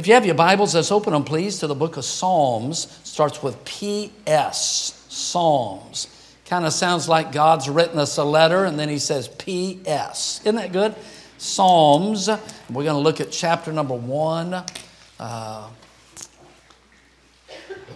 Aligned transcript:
If 0.00 0.06
you 0.06 0.14
have 0.14 0.24
your 0.24 0.34
Bibles, 0.34 0.74
let's 0.74 0.90
open 0.90 1.12
them, 1.12 1.24
please, 1.24 1.58
to 1.58 1.66
the 1.66 1.74
book 1.74 1.98
of 1.98 2.06
Psalms. 2.06 2.90
Starts 3.04 3.42
with 3.42 3.62
P.S. 3.66 5.04
Psalms. 5.10 6.34
Kind 6.46 6.64
of 6.64 6.72
sounds 6.72 7.06
like 7.06 7.32
God's 7.32 7.68
written 7.68 7.98
us 7.98 8.16
a 8.16 8.24
letter, 8.24 8.64
and 8.64 8.78
then 8.78 8.88
he 8.88 8.98
says 8.98 9.28
P.S. 9.28 10.40
Isn't 10.40 10.54
that 10.54 10.72
good? 10.72 10.94
Psalms. 11.36 12.28
We're 12.30 12.84
going 12.84 12.86
to 12.86 12.98
look 12.98 13.20
at 13.20 13.30
chapter 13.30 13.74
number 13.74 13.92
one. 13.92 14.64
Uh, 15.18 15.68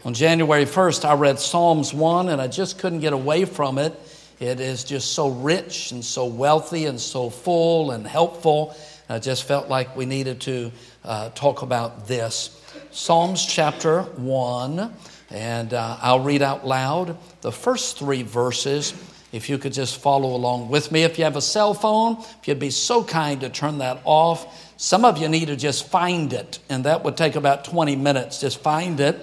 on 0.05 0.13
January 0.13 0.67
1st, 0.67 1.07
I 1.07 1.15
read 1.15 1.41
Psalms 1.41 1.95
1, 1.95 2.29
and 2.29 2.39
I 2.39 2.49
just 2.49 2.79
couldn't 2.79 3.01
get 3.01 3.15
away 3.15 3.47
from 3.47 3.79
it. 3.79 3.99
It 4.41 4.61
is 4.61 4.85
just 4.85 5.13
so 5.13 5.29
rich 5.31 5.91
and 5.91 6.05
so 6.05 6.27
wealthy 6.27 6.85
and 6.85 7.01
so 7.01 7.31
full 7.31 7.93
and 7.93 8.07
helpful. 8.07 8.77
I 9.09 9.19
just 9.19 9.45
felt 9.45 9.69
like 9.69 9.97
we 9.97 10.07
needed 10.07 10.41
to 10.43 10.73
uh, 11.05 11.31
talk 11.31 11.63
about 11.63 12.07
this. 12.07 12.61
Psalms 12.91 13.45
chapter 13.45 14.03
1, 14.03 14.95
and 15.31 15.75
uh, 15.75 15.99
I'll 16.01 16.21
read 16.21 16.43
out 16.43 16.67
loud 16.67 17.17
the 17.41 17.53
first 17.53 17.99
three 17.99 18.23
verses. 18.23 18.95
If 19.33 19.51
you 19.51 19.59
could 19.59 19.73
just 19.73 20.01
follow 20.01 20.37
along 20.37 20.69
with 20.69 20.93
me. 20.93 21.03
If 21.03 21.19
you 21.19 21.25
have 21.25 21.35
a 21.35 21.43
cell 21.43 21.75
phone, 21.75 22.19
if 22.21 22.47
you'd 22.47 22.61
be 22.61 22.71
so 22.71 23.03
kind 23.03 23.41
to 23.41 23.49
turn 23.49 23.79
that 23.79 24.01
off. 24.05 24.73
Some 24.77 25.05
of 25.05 25.19
you 25.19 25.29
need 25.29 25.47
to 25.47 25.57
just 25.57 25.89
find 25.89 26.33
it, 26.33 26.61
and 26.69 26.85
that 26.85 27.05
would 27.05 27.17
take 27.17 27.35
about 27.35 27.65
20 27.65 27.97
minutes. 27.97 28.41
Just 28.41 28.61
find 28.61 29.01
it. 29.01 29.17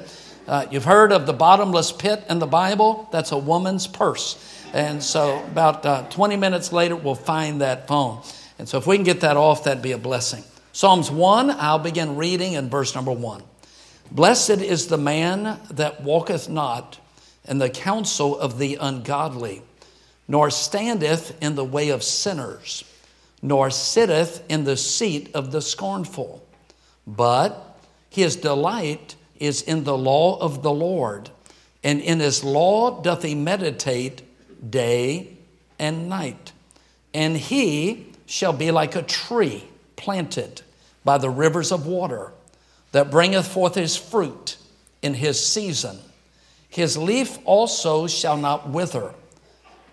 Uh, 0.48 0.66
you've 0.70 0.84
heard 0.84 1.14
of 1.14 1.26
the 1.26 1.34
bottomless 1.34 1.94
pit 1.94 2.26
in 2.30 2.40
the 2.40 2.48
Bible? 2.48 3.08
That's 3.12 3.32
a 3.32 3.38
woman's 3.38 3.88
purse. 3.88 4.38
And 4.74 5.02
so, 5.02 5.42
about 5.44 5.86
uh, 5.86 6.04
20 6.10 6.36
minutes 6.36 6.74
later, 6.74 6.96
we'll 6.96 7.16
find 7.16 7.62
that 7.62 7.88
phone. 7.88 8.22
And 8.60 8.68
so, 8.68 8.78
if 8.78 8.88
we 8.88 8.98
can 8.98 9.06
get 9.06 9.22
that 9.22 9.38
off, 9.38 9.64
that'd 9.64 9.84
be 9.84 9.94
a 9.94 9.98
blessing. 9.98 10.44
Psalms 10.74 11.12
1, 11.12 11.52
I'll 11.52 11.80
begin 11.80 12.16
reading 12.16 12.54
in 12.54 12.70
verse 12.70 12.96
number 12.96 13.12
1. 13.12 13.44
Blessed 14.10 14.62
is 14.62 14.88
the 14.88 14.98
man 14.98 15.60
that 15.70 16.02
walketh 16.02 16.48
not 16.48 16.98
in 17.46 17.58
the 17.58 17.70
counsel 17.70 18.40
of 18.40 18.58
the 18.58 18.78
ungodly, 18.80 19.64
nor 20.30 20.50
standeth 20.50 21.38
in 21.44 21.56
the 21.56 21.66
way 21.66 21.90
of 21.90 22.04
sinners, 22.04 22.86
nor 23.42 23.70
sitteth 23.70 24.46
in 24.48 24.64
the 24.64 24.78
seat 24.78 25.30
of 25.34 25.52
the 25.52 25.62
scornful. 25.62 26.42
But 27.06 27.78
his 28.10 28.38
delight 28.38 29.16
is 29.40 29.62
in 29.62 29.84
the 29.84 29.98
law 29.98 30.40
of 30.40 30.64
the 30.64 30.72
Lord, 30.72 31.32
and 31.84 32.00
in 32.00 32.22
his 32.22 32.46
law 32.46 33.02
doth 33.02 33.24
he 33.24 33.36
meditate 33.36 34.22
day 34.72 35.36
and 35.78 36.08
night. 36.08 36.54
And 37.14 37.36
he 37.36 38.08
shall 38.26 38.54
be 38.54 38.72
like 38.72 38.96
a 38.96 39.02
tree 39.02 39.66
planted 39.98 40.64
by 41.04 41.18
the 41.18 41.30
rivers 41.30 41.72
of 41.72 41.86
water 41.86 42.32
that 42.92 43.12
bringeth 43.12 43.48
forth 43.48 43.76
his 43.76 43.96
fruit 43.96 44.58
in 45.02 45.14
his 45.14 45.46
season. 45.46 46.00
His 46.70 46.98
leaf 46.98 47.38
also 47.46 48.08
shall 48.08 48.38
not 48.38 48.70
wither, 48.70 49.14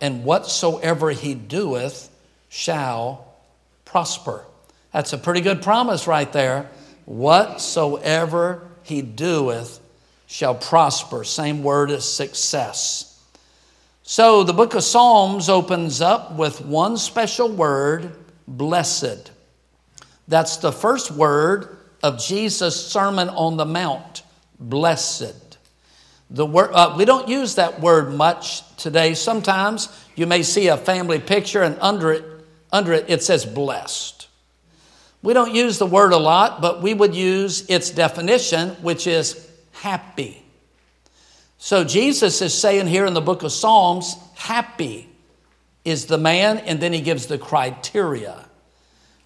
and 0.01 0.25
whatsoever 0.25 1.11
he 1.11 1.35
doeth 1.35 2.09
shall 2.49 3.35
prosper. 3.85 4.45
That's 4.93 5.13
a 5.13 5.19
pretty 5.19 5.41
good 5.41 5.63
promise 5.63 6.07
right 6.07 6.33
there. 6.33 6.71
Whatsoever 7.05 8.69
he 8.83 9.03
doeth 9.03 9.81
shall 10.27 10.55
prosper. 10.55 11.25
Same 11.25 11.63
word 11.63 11.91
as 11.91 12.11
success. 12.11 13.05
So 14.03 14.43
the 14.45 14.53
book 14.53 14.75
of 14.75 14.85
Psalms 14.85 15.49
opens 15.49 16.01
up 16.01 16.33
with 16.33 16.61
one 16.61 16.97
special 16.97 17.49
word, 17.49 18.15
blessed. 18.47 19.31
That's 20.29 20.59
the 20.59 20.73
first 20.73 21.11
word 21.11 21.79
of 22.03 22.21
Jesus' 22.21 22.87
Sermon 22.87 23.29
on 23.31 23.57
the 23.57 23.65
Mount, 23.65 24.23
blessed. 24.61 25.57
The 26.31 26.45
word, 26.45 26.71
uh, 26.73 26.95
we 26.97 27.07
don't 27.07 27.29
use 27.29 27.55
that 27.55 27.81
word 27.81 28.13
much 28.13 28.77
today. 28.77 29.15
Sometimes 29.15 29.89
you 30.15 30.27
may 30.27 30.43
see 30.43 30.69
a 30.69 30.77
family 30.77 31.19
picture 31.19 31.63
and 31.63 31.79
under 31.81 32.13
it, 32.13 32.25
under 32.71 32.93
it, 32.93 33.07
it 33.09 33.23
says 33.23 33.47
blessed. 33.47 34.29
We 35.23 35.33
don't 35.33 35.55
use 35.55 35.79
the 35.79 35.87
word 35.87 36.13
a 36.13 36.19
lot, 36.19 36.61
but 36.61 36.83
we 36.83 36.95
would 36.95 37.15
use 37.15 37.69
its 37.69 37.91
definition, 37.91 38.71
which 38.83 39.07
is 39.07 39.51
happy. 39.73 40.43
So 41.57 41.83
Jesus 41.83 42.41
is 42.43 42.55
saying 42.55 42.87
here 42.87 43.07
in 43.07 43.15
the 43.15 43.21
book 43.21 43.43
of 43.43 43.51
Psalms, 43.51 44.15
happy 44.35 45.09
is 45.85 46.07
the 46.07 46.19
man, 46.19 46.59
and 46.59 46.79
then 46.79 46.93
he 46.93 47.01
gives 47.01 47.27
the 47.27 47.39
criteria. 47.39 48.48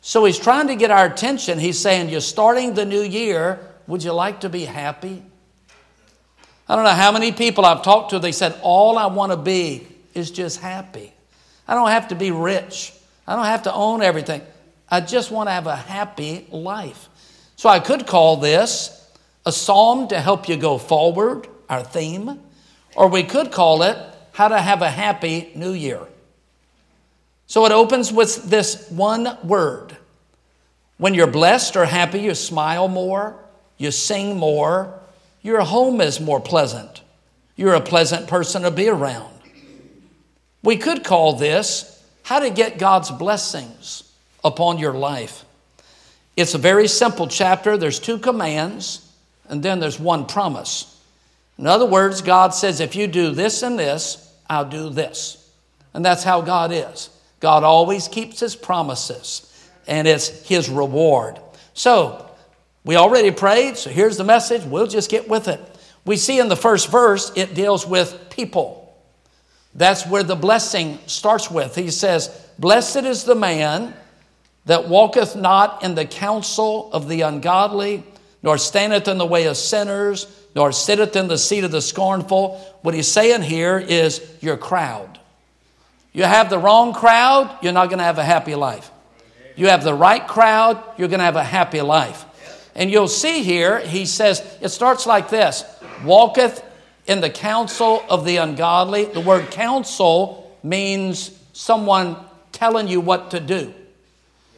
So 0.04 0.24
he's 0.24 0.38
trying 0.38 0.66
to 0.66 0.74
get 0.74 0.90
our 0.90 1.06
attention. 1.06 1.60
He's 1.60 1.78
saying, 1.78 2.10
You're 2.10 2.20
starting 2.20 2.74
the 2.74 2.84
new 2.84 3.02
year. 3.02 3.60
Would 3.86 4.02
you 4.02 4.12
like 4.12 4.40
to 4.40 4.48
be 4.48 4.64
happy? 4.64 5.22
I 6.68 6.74
don't 6.74 6.84
know 6.84 6.90
how 6.90 7.12
many 7.12 7.32
people 7.32 7.64
I've 7.64 7.82
talked 7.82 8.10
to, 8.10 8.18
they 8.18 8.32
said, 8.32 8.58
All 8.62 8.98
I 8.98 9.06
want 9.06 9.30
to 9.30 9.38
be 9.38 9.86
is 10.12 10.30
just 10.30 10.60
happy. 10.60 11.12
I 11.68 11.74
don't 11.74 11.88
have 11.88 12.08
to 12.08 12.16
be 12.16 12.32
rich. 12.32 12.92
I 13.26 13.36
don't 13.36 13.44
have 13.44 13.62
to 13.62 13.72
own 13.72 14.02
everything. 14.02 14.42
I 14.91 15.00
just 15.00 15.30
want 15.30 15.48
to 15.48 15.52
have 15.52 15.68
a 15.68 15.76
happy 15.76 16.46
life. 16.50 17.08
So 17.54 17.68
I 17.68 17.78
could 17.78 18.06
call 18.06 18.38
this 18.38 18.98
a 19.46 19.52
psalm 19.52 20.08
to 20.08 20.20
help 20.20 20.48
you 20.48 20.56
go 20.56 20.78
forward, 20.78 21.46
our 21.68 21.84
theme, 21.84 22.41
or 22.96 23.08
we 23.08 23.22
could 23.22 23.52
call 23.52 23.84
it 23.84 23.96
how 24.32 24.48
to 24.48 24.58
have 24.60 24.82
a 24.82 24.91
happy 24.91 25.52
new 25.54 25.72
year. 25.72 26.00
So 27.52 27.66
it 27.66 27.72
opens 27.72 28.10
with 28.10 28.44
this 28.48 28.88
one 28.88 29.36
word. 29.44 29.94
When 30.96 31.12
you're 31.12 31.26
blessed 31.26 31.76
or 31.76 31.84
happy, 31.84 32.20
you 32.20 32.34
smile 32.34 32.88
more, 32.88 33.38
you 33.76 33.90
sing 33.90 34.38
more, 34.38 34.98
your 35.42 35.60
home 35.60 36.00
is 36.00 36.18
more 36.18 36.41
pleasant. 36.41 37.02
You're 37.54 37.74
a 37.74 37.82
pleasant 37.82 38.26
person 38.26 38.62
to 38.62 38.70
be 38.70 38.88
around. 38.88 39.34
We 40.62 40.78
could 40.78 41.04
call 41.04 41.34
this 41.34 42.02
how 42.22 42.38
to 42.38 42.48
get 42.48 42.78
God's 42.78 43.10
blessings 43.10 44.10
upon 44.42 44.78
your 44.78 44.94
life. 44.94 45.44
It's 46.38 46.54
a 46.54 46.58
very 46.58 46.88
simple 46.88 47.28
chapter. 47.28 47.76
There's 47.76 48.00
two 48.00 48.16
commands, 48.16 49.06
and 49.50 49.62
then 49.62 49.78
there's 49.78 50.00
one 50.00 50.24
promise. 50.24 50.98
In 51.58 51.66
other 51.66 51.84
words, 51.84 52.22
God 52.22 52.54
says, 52.54 52.80
if 52.80 52.96
you 52.96 53.06
do 53.06 53.32
this 53.32 53.62
and 53.62 53.78
this, 53.78 54.34
I'll 54.48 54.64
do 54.64 54.88
this. 54.88 55.52
And 55.92 56.02
that's 56.02 56.24
how 56.24 56.41
God 56.41 56.72
is. 56.72 57.10
God 57.42 57.64
always 57.64 58.06
keeps 58.06 58.38
his 58.38 58.54
promises, 58.54 59.69
and 59.88 60.06
it's 60.06 60.47
his 60.47 60.70
reward. 60.70 61.41
So, 61.75 62.30
we 62.84 62.94
already 62.94 63.32
prayed, 63.32 63.76
so 63.76 63.91
here's 63.91 64.16
the 64.16 64.22
message. 64.22 64.62
We'll 64.62 64.86
just 64.86 65.10
get 65.10 65.28
with 65.28 65.48
it. 65.48 65.60
We 66.04 66.16
see 66.16 66.38
in 66.38 66.48
the 66.48 66.54
first 66.54 66.88
verse, 66.88 67.32
it 67.34 67.54
deals 67.54 67.84
with 67.84 68.30
people. 68.30 68.97
That's 69.75 70.06
where 70.06 70.22
the 70.22 70.36
blessing 70.36 71.00
starts 71.06 71.50
with. 71.50 71.75
He 71.75 71.91
says, 71.91 72.28
Blessed 72.60 72.98
is 72.98 73.25
the 73.25 73.34
man 73.34 73.92
that 74.66 74.88
walketh 74.88 75.34
not 75.34 75.82
in 75.82 75.97
the 75.97 76.04
counsel 76.04 76.92
of 76.92 77.09
the 77.09 77.22
ungodly, 77.22 78.04
nor 78.44 78.56
standeth 78.56 79.09
in 79.09 79.19
the 79.19 79.26
way 79.26 79.47
of 79.47 79.56
sinners, 79.56 80.28
nor 80.54 80.70
sitteth 80.70 81.16
in 81.16 81.26
the 81.26 81.38
seat 81.38 81.64
of 81.64 81.72
the 81.72 81.82
scornful. 81.82 82.59
What 82.82 82.94
he's 82.94 83.10
saying 83.10 83.42
here 83.42 83.80
is 83.80 84.24
your 84.41 84.56
crowd. 84.56 85.19
You 86.12 86.24
have 86.24 86.50
the 86.50 86.58
wrong 86.58 86.92
crowd, 86.92 87.58
you're 87.62 87.72
not 87.72 87.86
going 87.86 87.98
to 87.98 88.04
have 88.04 88.18
a 88.18 88.24
happy 88.24 88.54
life. 88.54 88.90
You 89.56 89.68
have 89.68 89.84
the 89.84 89.94
right 89.94 90.26
crowd, 90.26 90.82
you're 90.96 91.08
going 91.08 91.18
to 91.18 91.24
have 91.24 91.36
a 91.36 91.44
happy 91.44 91.80
life. 91.80 92.24
And 92.74 92.90
you'll 92.90 93.08
see 93.08 93.42
here, 93.42 93.80
he 93.80 94.06
says, 94.06 94.42
it 94.60 94.70
starts 94.70 95.06
like 95.06 95.28
this 95.28 95.64
walketh 96.04 96.64
in 97.06 97.20
the 97.20 97.30
counsel 97.30 98.04
of 98.08 98.24
the 98.24 98.38
ungodly. 98.38 99.04
The 99.04 99.20
word 99.20 99.50
counsel 99.50 100.56
means 100.62 101.38
someone 101.52 102.16
telling 102.50 102.88
you 102.88 103.00
what 103.00 103.32
to 103.32 103.40
do. 103.40 103.72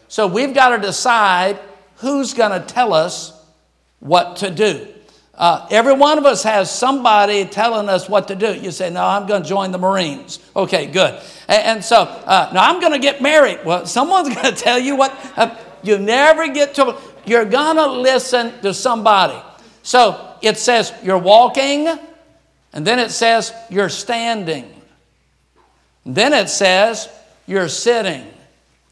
So 0.09 0.26
we've 0.26 0.54
got 0.54 0.71
to 0.71 0.78
decide 0.78 1.59
who's 1.97 2.34
going 2.34 2.60
to 2.60 2.66
tell 2.66 2.92
us 2.92 3.32
what 4.00 4.36
to 4.36 4.50
do. 4.50 4.94
Uh, 5.36 5.66
every 5.71 5.95
one 5.95 6.16
of 6.16 6.25
us 6.25 6.45
has 6.45 6.71
somebody 6.71 7.45
telling 7.45 7.89
us 7.89 8.09
what 8.09 8.28
to 8.28 8.36
do. 8.36 8.54
You 8.54 8.71
say, 8.71 8.91
No, 8.91 9.04
I'm 9.04 9.27
going 9.27 9.42
to 9.42 9.48
join 9.48 9.72
the 9.72 9.78
Marines. 9.78 10.39
Okay, 10.54 10.86
good. 10.86 11.21
And, 11.48 11.63
and 11.63 11.84
so, 11.84 11.97
uh, 11.97 12.51
no, 12.54 12.60
I'm 12.60 12.81
going 12.81 12.92
to 12.92 13.01
get 13.01 13.21
married. 13.21 13.60
Well, 13.65 13.86
someone's 13.86 14.33
going 14.34 14.54
to 14.54 14.60
tell 14.60 14.78
you 14.78 14.97
what. 14.97 15.13
Uh, 15.36 15.57
you 15.83 15.98
never 15.98 16.48
get 16.48 16.75
to, 16.77 16.97
you're 17.27 17.45
going 17.45 17.77
to 17.77 17.86
listen 17.86 18.59
to 18.63 18.72
somebody. 18.72 19.39
So 19.83 20.34
it 20.41 20.57
says 20.57 20.92
you're 21.03 21.19
walking, 21.19 21.89
and 22.72 22.86
then 22.86 22.98
it 22.98 23.10
says 23.10 23.53
you're 23.71 23.91
standing. 23.91 24.71
And 26.04 26.15
then 26.15 26.33
it 26.33 26.48
says 26.48 27.09
you're 27.47 27.69
sitting. 27.69 28.27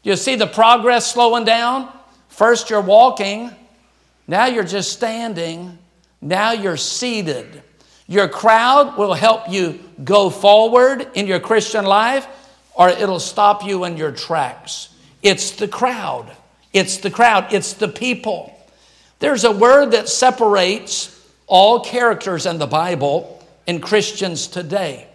You 0.03 0.15
see 0.17 0.35
the 0.35 0.47
progress 0.47 1.11
slowing 1.11 1.45
down? 1.45 1.91
First, 2.27 2.69
you're 2.69 2.81
walking, 2.81 3.51
now 4.27 4.45
you're 4.47 4.63
just 4.63 4.91
standing, 4.91 5.77
now 6.23 6.51
you're 6.51 6.77
seated. 6.77 7.61
Your 8.07 8.27
crowd 8.27 8.97
will 8.97 9.13
help 9.13 9.49
you 9.49 9.79
go 10.03 10.29
forward 10.29 11.07
in 11.13 11.27
your 11.27 11.39
Christian 11.39 11.85
life, 11.85 12.27
or 12.73 12.89
it'll 12.89 13.19
stop 13.19 13.63
you 13.65 13.83
in 13.83 13.97
your 13.97 14.11
tracks. 14.11 14.89
It's 15.21 15.51
the 15.51 15.67
crowd. 15.67 16.31
It's 16.73 16.97
the 16.97 17.11
crowd. 17.11 17.53
It's 17.53 17.73
the 17.73 17.87
people. 17.87 18.53
There's 19.19 19.43
a 19.43 19.51
word 19.51 19.91
that 19.91 20.09
separates 20.09 21.09
all 21.47 21.79
characters 21.79 22.45
in 22.45 22.57
the 22.57 22.67
Bible 22.67 23.41
and 23.67 23.81
Christians 23.81 24.47
today. 24.47 25.07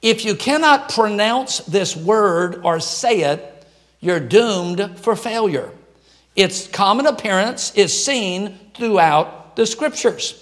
If 0.00 0.24
you 0.24 0.34
cannot 0.34 0.90
pronounce 0.90 1.58
this 1.58 1.96
word 1.96 2.60
or 2.64 2.78
say 2.80 3.22
it, 3.22 3.66
you're 4.00 4.20
doomed 4.20 4.98
for 4.98 5.16
failure. 5.16 5.70
Its 6.34 6.66
common 6.66 7.06
appearance 7.06 7.74
is 7.74 8.04
seen 8.04 8.58
throughout 8.74 9.41
the 9.54 9.66
scriptures. 9.66 10.38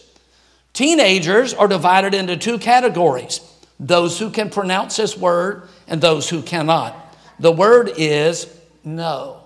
Teenagers 0.72 1.52
are 1.54 1.68
divided 1.68 2.14
into 2.14 2.36
two 2.36 2.58
categories 2.58 3.40
those 3.80 4.18
who 4.18 4.30
can 4.30 4.50
pronounce 4.50 4.96
this 4.96 5.16
word 5.16 5.66
and 5.88 6.02
those 6.02 6.28
who 6.28 6.42
cannot. 6.42 6.94
The 7.38 7.50
word 7.50 7.92
is 7.96 8.46
no. 8.84 9.40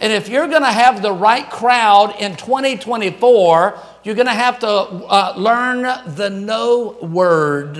And 0.00 0.10
if 0.10 0.30
you're 0.30 0.48
going 0.48 0.62
to 0.62 0.72
have 0.72 1.02
the 1.02 1.12
right 1.12 1.48
crowd 1.50 2.16
in 2.18 2.34
2024, 2.36 3.78
you're 4.02 4.14
going 4.14 4.26
to 4.26 4.32
have 4.32 4.58
to 4.60 4.68
uh, 4.68 5.34
learn 5.36 5.82
the 6.16 6.30
no 6.30 6.96
word. 7.02 7.78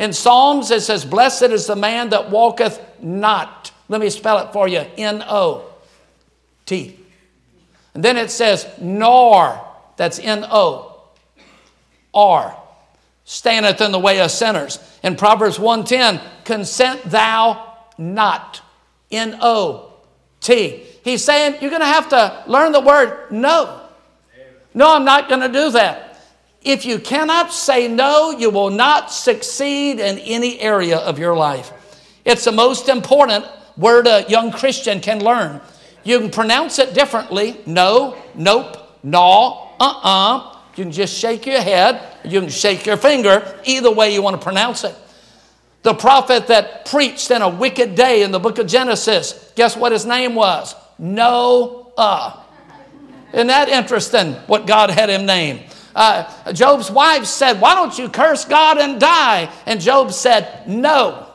In 0.00 0.12
Psalms, 0.12 0.72
it 0.72 0.82
says, 0.82 1.04
Blessed 1.04 1.44
is 1.44 1.68
the 1.68 1.76
man 1.76 2.08
that 2.10 2.30
walketh 2.30 2.80
not. 3.00 3.70
Let 3.88 4.00
me 4.00 4.10
spell 4.10 4.38
it 4.38 4.52
for 4.52 4.66
you 4.66 4.84
N 4.96 5.22
O 5.28 5.72
T. 6.66 6.98
And 7.94 8.04
then 8.04 8.16
it 8.16 8.30
says, 8.30 8.66
Nor. 8.80 9.69
That's 10.00 10.18
N 10.18 10.46
O 10.50 10.98
R. 12.14 12.56
Standeth 13.24 13.82
in 13.82 13.92
the 13.92 13.98
way 13.98 14.22
of 14.22 14.30
sinners. 14.30 14.78
In 15.02 15.14
Proverbs 15.14 15.58
110, 15.58 16.26
consent 16.44 17.02
thou 17.04 17.76
not. 17.98 18.62
N 19.10 19.36
O 19.42 19.92
T. 20.40 20.86
He's 21.04 21.22
saying 21.22 21.58
you're 21.60 21.68
going 21.68 21.82
to 21.82 21.86
have 21.86 22.08
to 22.08 22.44
learn 22.46 22.72
the 22.72 22.80
word 22.80 23.30
no. 23.30 23.78
No, 24.72 24.96
I'm 24.96 25.04
not 25.04 25.28
going 25.28 25.42
to 25.42 25.52
do 25.52 25.70
that. 25.72 26.18
If 26.62 26.86
you 26.86 26.98
cannot 26.98 27.52
say 27.52 27.86
no, 27.86 28.30
you 28.30 28.48
will 28.48 28.70
not 28.70 29.12
succeed 29.12 30.00
in 30.00 30.18
any 30.20 30.58
area 30.60 30.96
of 30.96 31.18
your 31.18 31.36
life. 31.36 31.72
It's 32.24 32.44
the 32.44 32.52
most 32.52 32.88
important 32.88 33.44
word 33.76 34.06
a 34.06 34.24
young 34.30 34.50
Christian 34.50 35.00
can 35.00 35.22
learn. 35.22 35.60
You 36.04 36.20
can 36.20 36.30
pronounce 36.30 36.78
it 36.78 36.94
differently 36.94 37.60
no, 37.66 38.16
nope, 38.34 38.78
no, 39.02 39.69
uh 39.80 40.00
uh. 40.02 40.56
You 40.76 40.84
can 40.84 40.92
just 40.92 41.18
shake 41.18 41.46
your 41.46 41.60
head, 41.60 42.00
you 42.24 42.40
can 42.40 42.48
shake 42.48 42.86
your 42.86 42.96
finger, 42.96 43.58
either 43.64 43.90
way 43.90 44.14
you 44.14 44.22
want 44.22 44.40
to 44.40 44.42
pronounce 44.42 44.84
it. 44.84 44.94
The 45.82 45.94
prophet 45.94 46.46
that 46.46 46.86
preached 46.86 47.30
in 47.30 47.42
a 47.42 47.48
wicked 47.48 47.94
day 47.94 48.22
in 48.22 48.30
the 48.30 48.38
book 48.38 48.58
of 48.58 48.66
Genesis, 48.66 49.52
guess 49.56 49.76
what 49.76 49.92
his 49.92 50.06
name 50.06 50.34
was? 50.34 50.74
Noah. 50.98 52.44
Isn't 53.32 53.46
that 53.46 53.68
interesting 53.68 54.34
what 54.46 54.66
God 54.66 54.90
had 54.90 55.08
him 55.08 55.26
name? 55.26 55.60
Uh, 55.94 56.52
Job's 56.52 56.90
wife 56.90 57.24
said, 57.24 57.60
Why 57.60 57.74
don't 57.74 57.98
you 57.98 58.08
curse 58.08 58.44
God 58.44 58.78
and 58.78 59.00
die? 59.00 59.50
And 59.66 59.80
Job 59.80 60.12
said, 60.12 60.68
No. 60.68 61.26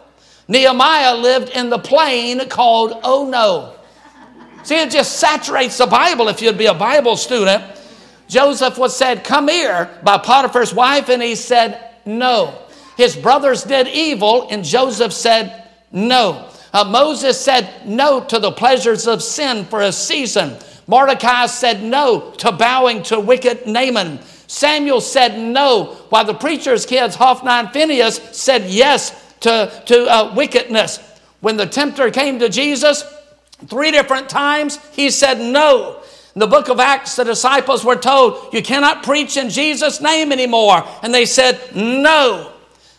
Nehemiah 0.47 1.15
lived 1.15 1.49
in 1.49 1.69
the 1.69 1.79
plain 1.79 2.47
called 2.47 2.99
Oh 3.03 3.27
No. 3.29 3.75
See, 4.63 4.79
it 4.79 4.89
just 4.91 5.19
saturates 5.19 5.77
the 5.77 5.85
Bible 5.87 6.27
if 6.27 6.41
you'd 6.41 6.57
be 6.57 6.65
a 6.67 6.73
Bible 6.73 7.17
student. 7.17 7.74
Joseph 8.27 8.77
was 8.77 8.95
said, 8.95 9.23
Come 9.23 9.47
here 9.47 9.89
by 10.03 10.17
Potiphar's 10.17 10.73
wife, 10.73 11.09
and 11.09 11.21
he 11.21 11.35
said, 11.35 11.95
No. 12.05 12.61
His 12.97 13.15
brothers 13.15 13.63
did 13.63 13.87
evil, 13.87 14.47
and 14.49 14.63
Joseph 14.63 15.13
said, 15.13 15.69
No. 15.91 16.49
Uh, 16.73 16.83
Moses 16.83 17.39
said 17.39 17.87
no 17.87 18.21
to 18.25 18.37
the 18.37 18.51
pleasures 18.51 19.07
of 19.07 19.23
sin 19.23 19.63
for 19.63 19.81
a 19.81 19.93
season. 19.93 20.57
Mordecai 20.87 21.45
said 21.45 21.81
no 21.81 22.31
to 22.31 22.51
bowing 22.51 23.01
to 23.03 23.19
wicked 23.19 23.59
Haman. 23.59 24.19
Samuel 24.47 24.99
said 24.99 25.39
no, 25.39 25.95
while 26.09 26.25
the 26.25 26.33
preacher's 26.33 26.85
kids, 26.85 27.15
Hophni 27.15 27.49
and 27.49 27.71
Phinehas, 27.71 28.17
said 28.37 28.65
yes 28.65 29.33
to, 29.39 29.71
to 29.85 30.05
uh, 30.05 30.33
wickedness. 30.35 30.99
When 31.39 31.57
the 31.57 31.65
tempter 31.65 32.11
came 32.11 32.39
to 32.39 32.49
Jesus, 32.49 33.03
three 33.67 33.91
different 33.91 34.29
times, 34.29 34.77
he 34.91 35.09
said 35.09 35.39
no. 35.39 36.01
In 36.35 36.39
the 36.39 36.47
book 36.47 36.67
of 36.67 36.79
Acts, 36.79 37.15
the 37.15 37.23
disciples 37.23 37.85
were 37.85 37.95
told, 37.95 38.53
You 38.53 38.61
cannot 38.61 39.03
preach 39.03 39.37
in 39.37 39.49
Jesus' 39.49 40.01
name 40.01 40.31
anymore. 40.31 40.85
And 41.01 41.13
they 41.13 41.25
said, 41.25 41.59
No. 41.73 42.51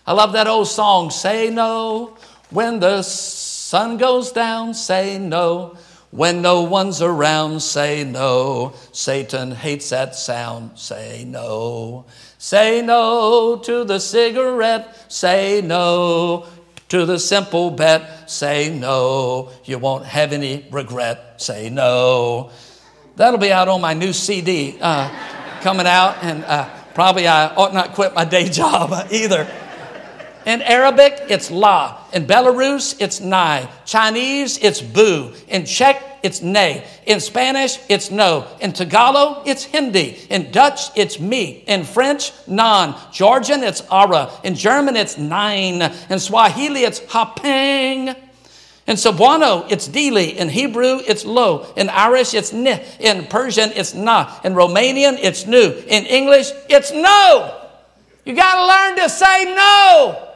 I 0.07 0.13
love 0.13 0.33
that 0.33 0.47
old 0.47 0.69
song, 0.69 1.11
Say 1.11 1.51
No 1.51 2.17
when 2.51 2.81
the 2.81 3.03
sun 3.03 3.97
goes 3.97 4.33
down, 4.33 4.75
say 4.75 5.19
no. 5.19 5.77
When 6.11 6.41
no 6.41 6.63
one's 6.63 7.03
around, 7.03 7.61
say 7.61 8.05
no. 8.05 8.75
Satan 8.93 9.51
hates 9.51 9.91
that 9.91 10.15
sound, 10.15 10.79
say 10.79 11.25
no. 11.27 12.07
Say 12.39 12.81
no 12.83 13.59
to 13.65 13.85
the 13.85 13.99
cigarette, 13.99 15.13
say 15.13 15.61
no 15.63 16.47
to 16.89 17.05
the 17.05 17.19
simple 17.19 17.73
bet, 17.73 18.31
say 18.31 18.73
no. 18.73 19.51
You 19.65 19.79
won't 19.79 20.07
have 20.07 20.33
any 20.33 20.67
regret, 20.71 21.43
say 21.43 21.69
no. 21.69 22.51
That'll 23.17 23.41
be 23.41 23.51
out 23.51 23.69
on 23.69 23.81
my 23.81 23.95
new 23.95 24.13
CD 24.13 24.77
uh, 24.79 25.09
coming 25.63 25.87
out, 25.87 26.19
and 26.23 26.45
uh, 26.45 26.69
probably 26.93 27.27
I 27.27 27.55
ought 27.55 27.73
not 27.73 27.95
quit 27.95 28.15
my 28.15 28.27
day 28.27 28.49
job 28.51 28.93
either. 29.11 29.51
In 30.45 30.61
Arabic, 30.61 31.23
it's 31.29 31.51
la. 31.51 31.99
In 32.13 32.27
Belarus, 32.27 33.01
it's 33.01 33.21
nai. 33.21 33.69
Chinese, 33.87 34.59
it's 34.59 34.83
bu. 34.83 35.33
In 35.49 35.65
Czech, 35.65 36.19
it's 36.23 36.43
ne. 36.43 36.85
In 37.07 37.19
Spanish, 37.21 37.79
it's 37.89 38.11
no. 38.11 38.47
In 38.61 38.73
Tagalog, 38.73 39.49
it's 39.49 39.65
Hindi. 39.65 40.19
In 40.29 40.53
Dutch, 40.53 40.91
it's 40.95 41.19
me. 41.19 41.65
In 41.67 41.85
French, 41.85 42.33
non. 42.47 42.95
Georgian, 43.13 43.65
it's 43.65 43.83
ara. 43.91 44.31
In 44.45 44.55
German, 44.55 44.95
it's 44.95 45.17
nine. 45.17 45.83
In 46.11 46.19
Swahili, 46.19 46.85
it's 46.85 47.01
hapang. 47.01 48.15
In 48.87 48.95
Cebuano, 48.97 49.67
it's 49.71 49.89
dili. 49.89 50.37
In 50.37 50.49
Hebrew, 50.49 51.01
it's 51.07 51.25
lo. 51.25 51.67
In 51.77 51.89
Irish, 51.89 52.35
it's 52.35 52.53
ni. 52.53 52.81
In 53.01 53.27
Persian, 53.27 53.73
it's 53.75 53.95
na. 53.95 54.33
In 54.45 54.55
Romanian, 54.55 55.19
it's 55.21 55.45
nu. 55.47 55.83
In 55.89 56.05
English, 56.07 56.51
it's 56.69 56.93
no. 56.93 57.63
You 58.25 58.35
got 58.35 58.55
to 58.55 58.67
learn 58.67 58.97
to 59.05 59.09
say 59.09 59.55
no. 59.55 60.29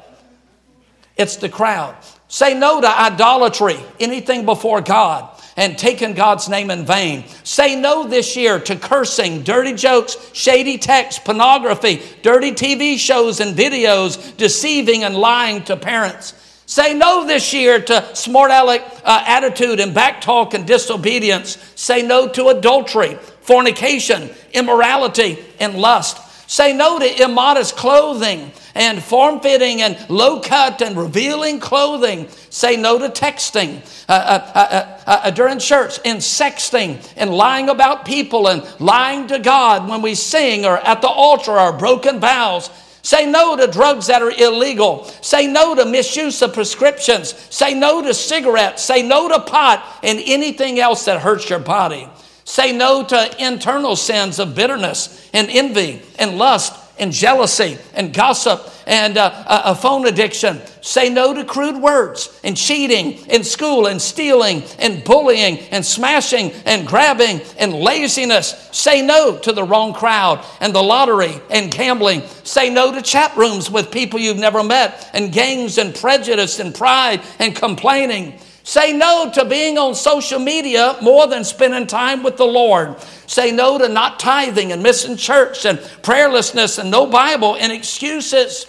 It's 1.17 1.37
the 1.37 1.49
crowd. 1.49 1.95
Say 2.27 2.55
no 2.55 2.81
to 2.81 2.89
idolatry, 2.89 3.77
anything 3.99 4.45
before 4.45 4.81
God, 4.81 5.29
and 5.57 5.77
taking 5.77 6.15
God's 6.15 6.49
name 6.49 6.71
in 6.71 6.87
vain. 6.87 7.25
Say 7.43 7.75
no 7.75 8.07
this 8.07 8.37
year 8.37 8.61
to 8.61 8.77
cursing, 8.77 9.43
dirty 9.43 9.75
jokes, 9.75 10.17
shady 10.33 10.79
texts, 10.79 11.21
pornography, 11.25 12.01
dirty 12.23 12.53
TV 12.53 12.99
shows 12.99 13.41
and 13.41 13.57
videos, 13.57 14.37
deceiving 14.37 15.03
and 15.03 15.17
lying 15.17 15.65
to 15.65 15.77
parents. 15.77 16.35
Say 16.71 16.95
no 16.95 17.27
this 17.27 17.53
year 17.53 17.81
to 17.81 18.15
smart 18.15 18.53
aleck 18.53 18.85
uh, 19.03 19.25
attitude 19.27 19.81
and 19.81 19.93
backtalk 19.93 20.55
and 20.55 20.65
disobedience. 20.65 21.59
Say 21.75 22.01
no 22.03 22.29
to 22.29 22.47
adultery, 22.51 23.17
fornication, 23.41 24.31
immorality, 24.53 25.45
and 25.59 25.75
lust. 25.75 26.49
Say 26.49 26.73
no 26.73 27.01
to 27.01 27.25
immodest 27.25 27.77
clothing 27.77 28.53
and 28.77 29.03
form 29.03 29.41
fitting 29.41 29.83
and 29.83 29.99
low 30.09 30.39
cut 30.39 30.81
and 30.81 30.97
revealing 30.97 31.59
clothing. 31.59 32.29
Say 32.51 32.77
no 32.77 33.01
to 33.01 33.09
texting 33.09 33.81
uh 34.09 34.13
uh, 34.13 34.53
uh, 34.55 34.87
uh, 35.09 35.21
uh, 35.25 35.31
during 35.33 35.59
church 35.59 35.99
and 36.05 36.21
sexting 36.21 37.05
and 37.17 37.35
lying 37.35 37.69
about 37.69 38.05
people 38.05 38.47
and 38.47 38.63
lying 38.79 39.27
to 39.27 39.41
God 39.41 39.89
when 39.89 40.03
we 40.03 40.15
sing 40.15 40.65
or 40.65 40.79
at 40.79 41.03
the 41.03 41.09
altar 41.09 41.59
or 41.59 41.73
broken 41.73 42.21
vows. 42.21 42.71
Say 43.03 43.27
no 43.27 43.57
to 43.57 43.67
drugs 43.67 44.09
that 44.09 44.23
are 44.23 44.31
illegal. 44.31 45.05
Say 45.23 45.47
no 45.47 45.75
to 45.75 45.85
misuse 45.85 46.43
of 46.43 46.53
prescriptions. 46.53 47.35
Say 47.55 47.75
no 47.75 48.03
to 48.03 48.13
cigarettes. 48.13 48.83
Say 48.83 49.03
no 49.03 49.29
to 49.29 49.41
pot 49.41 49.85
and 50.03 50.21
anything 50.25 50.79
else 50.79 51.05
that 51.07 51.21
hurts 51.21 51.49
your 51.49 51.59
body. 51.59 52.09
Say 52.45 52.73
no 52.73 53.05
to 53.05 53.45
internal 53.45 53.97
sins 53.97 54.39
of 54.39 54.55
bitterness 54.55 55.31
and 55.33 55.49
envy 55.51 56.03
and 56.19 56.37
lust 56.37 56.75
and 56.99 57.13
jealousy 57.13 57.79
and 57.95 58.13
gossip 58.13 58.61
and 58.91 59.17
uh, 59.17 59.45
a 59.47 59.75
phone 59.75 60.07
addiction. 60.07 60.61
Say 60.81 61.09
no 61.11 61.33
to 61.33 61.45
crude 61.45 61.81
words 61.81 62.41
and 62.43 62.57
cheating 62.57 63.13
in 63.29 63.45
school 63.45 63.87
and 63.87 64.03
stealing 64.03 64.65
and 64.81 65.05
bullying 65.05 65.61
and 65.71 65.87
smashing 65.87 66.51
and 66.67 66.87
grabbing 66.89 67.41
and 67.57 67.73
laziness. 67.73 68.69
Say 68.73 69.01
no 69.01 69.39
to 69.39 69.53
the 69.53 69.63
wrong 69.63 69.95
crowd 69.95 70.45
and 70.61 70.75
the 70.75 70.83
lottery 70.83 71.41
and 71.51 71.71
gambling. 71.71 72.23
Say 72.43 72.69
no 72.69 72.93
to 72.93 73.01
chat 73.01 73.37
rooms 73.37 73.71
with 73.71 73.93
people 73.93 74.19
you've 74.19 74.39
never 74.39 74.65
met 74.65 75.09
and 75.15 75.33
gangs 75.33 75.79
and 75.79 75.95
prejudice 75.95 76.59
and 76.59 76.75
pride 76.75 77.21
and 77.39 77.55
complaining. 77.55 78.41
Say 78.65 78.93
no 78.93 79.31
to 79.35 79.45
being 79.45 79.79
on 79.79 79.95
social 79.95 80.41
media 80.41 80.97
more 81.01 81.29
than 81.29 81.45
spending 81.45 81.87
time 81.87 82.25
with 82.25 82.37
the 82.37 82.45
Lord. 82.45 83.01
Say 83.27 83.53
no 83.53 83.79
to 83.79 83.89
not 83.89 84.19
tithing 84.19 84.73
and 84.73 84.83
missing 84.83 85.17
church 85.17 85.65
and 85.65 85.79
prayerlessness 86.03 86.81
and 86.81 86.91
no 86.91 87.07
Bible 87.07 87.57
and 87.57 87.73
excuses. 87.73 88.67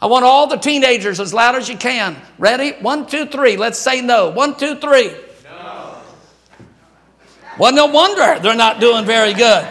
I 0.00 0.06
want 0.06 0.24
all 0.24 0.46
the 0.46 0.56
teenagers 0.56 1.18
as 1.18 1.34
loud 1.34 1.56
as 1.56 1.68
you 1.68 1.76
can. 1.76 2.16
Ready? 2.38 2.72
One, 2.80 3.06
two, 3.06 3.26
three. 3.26 3.56
Let's 3.56 3.78
say 3.78 4.00
no. 4.00 4.30
One, 4.30 4.56
two, 4.56 4.76
three. 4.76 5.10
No. 5.44 5.96
Well, 7.58 7.72
no 7.72 7.86
wonder 7.86 8.38
they're 8.40 8.54
not 8.54 8.78
doing 8.78 9.04
very 9.04 9.34
good. 9.34 9.66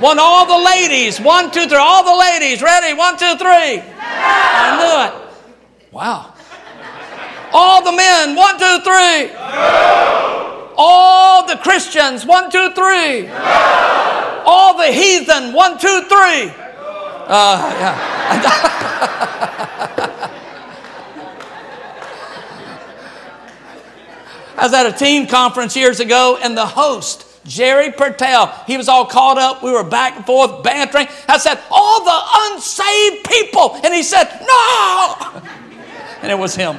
Want 0.00 0.18
all 0.18 0.46
the 0.46 0.64
ladies. 0.64 1.20
One, 1.20 1.52
two, 1.52 1.68
three. 1.68 1.78
All 1.78 2.04
the 2.04 2.18
ladies. 2.18 2.60
Ready? 2.60 2.96
One, 2.96 3.16
two, 3.16 3.36
three. 3.36 3.76
No. 3.76 3.84
I 4.00 5.10
knew 5.12 5.28
it. 5.28 5.92
Wow. 5.92 6.34
All 7.52 7.84
the 7.84 7.92
men. 7.92 8.34
One, 8.34 8.58
two, 8.58 8.80
three. 8.82 9.32
No. 9.32 10.74
All 10.76 11.46
the 11.46 11.56
Christians. 11.56 12.26
One, 12.26 12.50
two, 12.50 12.72
three. 12.74 13.28
No. 13.28 14.42
All 14.44 14.76
the 14.76 14.88
heathen. 14.88 15.52
One, 15.52 15.78
two, 15.78 16.02
three. 16.08 16.52
Uh, 17.30 17.74
yeah. 17.78 18.84
I 24.58 24.64
was 24.64 24.74
at 24.74 24.86
a 24.86 24.92
team 24.92 25.28
conference 25.28 25.76
years 25.76 26.00
ago, 26.00 26.36
and 26.42 26.56
the 26.56 26.66
host, 26.66 27.24
Jerry 27.46 27.92
Pertel, 27.92 28.64
he 28.66 28.76
was 28.76 28.88
all 28.88 29.06
caught 29.06 29.38
up. 29.38 29.62
We 29.62 29.70
were 29.70 29.84
back 29.84 30.16
and 30.16 30.26
forth 30.26 30.64
bantering. 30.64 31.06
I 31.28 31.38
said, 31.38 31.60
All 31.70 32.04
the 32.04 32.20
unsaved 32.56 33.28
people. 33.28 33.76
And 33.84 33.94
he 33.94 34.02
said, 34.02 34.24
No. 34.42 35.42
And 36.20 36.32
it 36.32 36.34
was 36.38 36.56
him. 36.56 36.76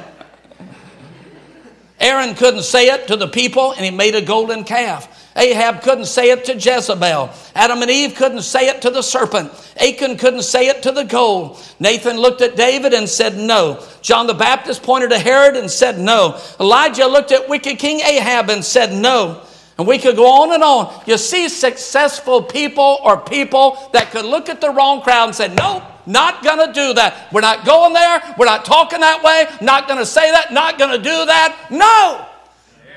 Aaron 1.98 2.36
couldn't 2.36 2.64
say 2.64 2.88
it 2.88 3.08
to 3.08 3.16
the 3.16 3.30
people, 3.30 3.72
and 3.72 3.86
he 3.86 3.90
made 3.90 4.14
a 4.14 4.22
golden 4.22 4.66
calf. 4.66 5.19
Ahab 5.36 5.82
couldn't 5.82 6.06
say 6.06 6.32
it 6.32 6.46
to 6.46 6.56
Jezebel. 6.56 7.30
Adam 7.56 7.82
and 7.82 7.92
Eve 7.92 8.16
couldn't 8.16 8.42
say 8.42 8.68
it 8.68 8.82
to 8.82 8.90
the 8.90 9.02
serpent. 9.02 9.52
Achan 9.80 10.18
couldn't 10.18 10.42
say 10.42 10.68
it 10.68 10.84
to 10.84 10.92
the 10.92 11.04
gold. 11.04 11.62
Nathan 11.80 12.18
looked 12.18 12.42
at 12.42 12.56
David 12.56 12.94
and 12.94 13.08
said 13.08 13.38
no. 13.38 13.86
John 14.02 14.28
the 14.28 14.34
Baptist 14.34 14.84
pointed 14.84 15.12
to 15.12 15.20
Herod 15.20 15.56
and 15.56 15.70
said 15.70 16.00
no. 16.00 16.40
Elijah 16.60 17.06
looked 17.06 17.32
at 17.32 17.48
wicked 17.48 17.78
King 17.80 18.00
Ahab 18.02 18.50
and 18.50 18.66
said 18.66 18.92
no. 18.92 19.44
And 19.78 19.88
we 19.88 19.98
could 19.98 20.18
go 20.18 20.26
on 20.26 20.52
and 20.52 20.62
on. 20.62 20.94
You 21.06 21.18
see, 21.18 21.48
successful 21.48 22.44
people 22.44 22.98
or 23.02 23.18
people 23.18 23.78
that 23.94 24.12
could 24.12 24.26
look 24.26 24.50
at 24.50 24.60
the 24.60 24.70
wrong 24.72 25.02
crowd 25.02 25.28
and 25.28 25.36
say, 25.36 25.48
Nope, 25.48 25.84
not 26.06 26.44
gonna 26.44 26.74
do 26.74 26.94
that. 26.96 27.32
We're 27.32 27.40
not 27.40 27.66
going 27.66 27.94
there. 27.94 28.36
We're 28.38 28.46
not 28.46 28.66
talking 28.66 29.00
that 29.00 29.24
way. 29.24 29.46
Not 29.66 29.88
gonna 29.88 30.06
say 30.06 30.32
that. 30.32 30.52
Not 30.52 30.78
gonna 30.78 30.98
do 30.98 31.04
that. 31.04 31.68
No. 31.72 32.26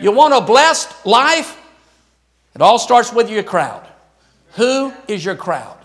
You 0.01 0.11
want 0.11 0.35
a 0.35 0.41
blessed 0.41 1.07
life? 1.07 1.57
It 2.55 2.63
all 2.63 2.79
starts 2.79 3.13
with 3.13 3.31
your 3.31 3.43
crowd. 3.43 3.87
Who 4.55 4.93
is 5.09 5.25
your 5.25 5.37
crowd? 5.37 5.79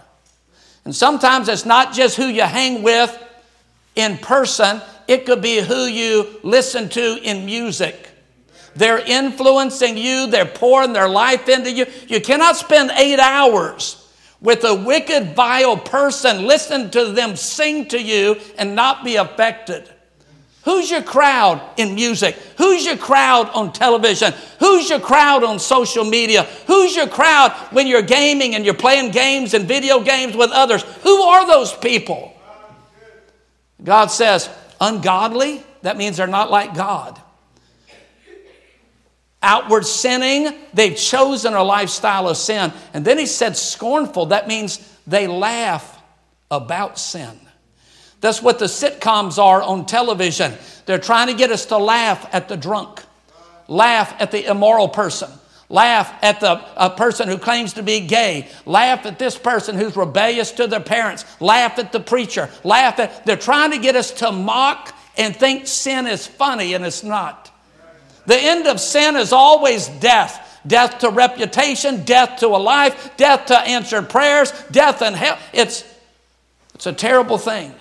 And 0.86 0.96
sometimes 0.96 1.48
it's 1.50 1.66
not 1.66 1.94
just 1.94 2.18
who 2.18 2.28
you 2.28 2.44
hang 2.44 2.84
with 2.84 3.24
in 3.96 4.18
person, 4.18 4.82
it 5.08 5.26
could 5.26 5.42
be 5.42 5.60
who 5.60 5.86
you 5.86 6.40
listen 6.44 6.90
to 6.90 7.20
in 7.24 7.46
music. 7.46 8.10
They're 8.76 9.00
influencing 9.00 9.98
you, 9.98 10.28
they're 10.28 10.46
pouring 10.46 10.94
their 10.94 11.10
life 11.10 11.50
into 11.50 11.72
you. 11.72 11.88
You 12.08 12.22
cannot 12.22 12.58
spend 12.58 12.92
eight 12.92 13.20
hours 13.20 14.08
with 14.40 14.64
a 14.66 14.76
wicked, 14.76 15.36
vile 15.36 15.78
person, 15.78 16.46
listening 16.46 16.92
to 16.92 17.06
them 17.06 17.36
sing 17.36 17.88
to 17.88 18.02
you 18.02 18.40
and 18.58 18.76
not 18.76 19.04
be 19.04 19.16
affected. 19.16 19.90
Who's 20.68 20.92
your 20.92 21.02
crowd 21.02 21.62
in 21.78 21.96
music? 21.96 22.36
Who's 22.58 22.86
your 22.86 22.98
crowd 22.98 23.50
on 23.52 23.72
television? 23.72 24.34
Who's 24.60 24.90
your 24.90 25.00
crowd 25.00 25.46
on 25.46 25.60
social 25.60 26.04
media? 26.04 26.44
Who's 26.68 26.94
your 26.94 27.08
crowd 27.08 27.54
when 27.72 27.88
you're 27.88 28.02
gaming 28.02 28.54
and 28.54 28.66
you're 28.66 28.74
playing 28.74 29.12
games 29.12 29.54
and 29.54 29.66
video 29.66 30.02
games 30.02 30.36
with 30.36 30.52
others? 30.52 30.84
Who 31.04 31.22
are 31.22 31.48
those 31.48 31.72
people? 31.72 32.34
God 33.82 34.08
says, 34.08 34.50
ungodly, 34.82 35.64
that 35.84 35.96
means 35.96 36.18
they're 36.18 36.28
not 36.28 36.52
like 36.52 36.76
God. 36.76 37.18
Outward 39.42 39.86
sinning, 39.86 40.54
they've 40.74 40.98
chosen 40.98 41.54
a 41.54 41.64
lifestyle 41.64 42.28
of 42.28 42.36
sin. 42.36 42.74
And 42.94 43.06
then 43.06 43.18
he 43.18 43.26
said, 43.26 43.56
scornful, 43.56 44.26
that 44.28 44.50
means 44.50 44.80
they 45.08 45.28
laugh 45.28 45.98
about 46.52 47.00
sin. 47.00 47.40
That's 48.20 48.42
what 48.42 48.60
the 48.60 48.66
sitcoms 48.66 49.38
are 49.38 49.62
on 49.62 49.86
television. 49.86 50.54
They're 50.86 50.98
trying 50.98 51.28
to 51.28 51.34
get 51.34 51.52
us 51.52 51.68
to 51.68 51.78
laugh 51.78 52.28
at 52.34 52.48
the 52.50 52.58
drunk, 52.58 53.04
laugh 53.68 54.14
at 54.20 54.32
the 54.32 54.50
immoral 54.50 54.90
person, 54.90 55.30
laugh 55.70 56.12
at 56.24 56.40
the 56.40 56.56
person 56.98 57.28
who 57.28 57.38
claims 57.38 57.74
to 57.74 57.84
be 57.84 58.02
gay, 58.02 58.48
laugh 58.66 59.06
at 59.06 59.20
this 59.20 59.38
person 59.38 59.78
who's 59.78 59.96
rebellious 59.96 60.52
to 60.54 60.68
their 60.68 60.80
parents, 60.80 61.26
laugh 61.40 61.78
at 61.78 61.92
the 61.92 62.00
preacher, 62.00 62.50
laugh 62.64 63.00
at. 63.00 63.26
They're 63.26 63.38
trying 63.38 63.72
to 63.72 63.78
get 63.78 63.96
us 63.96 64.12
to 64.14 64.32
mock 64.32 64.96
and 65.18 65.36
think 65.36 65.68
sin 65.68 66.08
is 66.08 66.26
funny, 66.26 66.74
and 66.74 66.86
it's 66.86 67.04
not. 67.04 67.52
The 68.26 68.38
end 68.38 68.68
of 68.68 68.80
sin 68.80 69.16
is 69.16 69.32
always 69.32 69.88
death 69.88 70.46
death 70.68 71.00
to 71.00 71.10
reputation, 71.10 72.04
death 72.04 72.40
to 72.40 72.48
a 72.48 72.58
life, 72.58 73.16
death 73.18 73.48
to 73.48 73.58
answered 73.58 74.10
prayers, 74.10 74.52
death 74.70 75.02
and 75.02 75.16
hell. 75.16 75.40
It's, 75.54 75.84
it's 76.76 76.86
a 76.86 76.94
terrible 76.94 77.38
thing. 77.38 77.74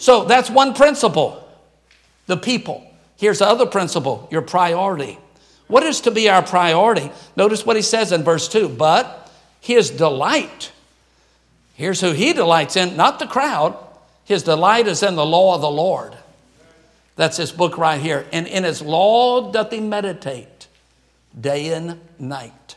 So 0.00 0.24
that's 0.24 0.48
one 0.48 0.72
principle 0.72 1.46
the 2.26 2.36
people. 2.36 2.86
Here's 3.16 3.40
the 3.40 3.46
other 3.46 3.66
principle 3.66 4.26
your 4.30 4.42
priority. 4.42 5.18
What 5.66 5.82
is 5.82 6.00
to 6.02 6.10
be 6.10 6.28
our 6.28 6.42
priority? 6.42 7.12
Notice 7.36 7.66
what 7.66 7.76
he 7.76 7.82
says 7.82 8.10
in 8.10 8.24
verse 8.24 8.48
2 8.48 8.68
but 8.68 9.30
his 9.60 9.90
delight. 9.90 10.72
Here's 11.74 12.00
who 12.00 12.12
he 12.12 12.32
delights 12.32 12.76
in, 12.76 12.96
not 12.96 13.18
the 13.18 13.26
crowd. 13.26 13.76
His 14.24 14.42
delight 14.42 14.86
is 14.86 15.02
in 15.02 15.16
the 15.16 15.26
law 15.26 15.54
of 15.54 15.60
the 15.60 15.70
Lord. 15.70 16.16
That's 17.16 17.36
his 17.36 17.52
book 17.52 17.76
right 17.76 18.00
here. 18.00 18.26
And 18.32 18.46
in 18.46 18.64
his 18.64 18.80
law 18.80 19.52
doth 19.52 19.70
he 19.70 19.80
meditate 19.80 20.66
day 21.38 21.74
and 21.74 22.00
night. 22.18 22.76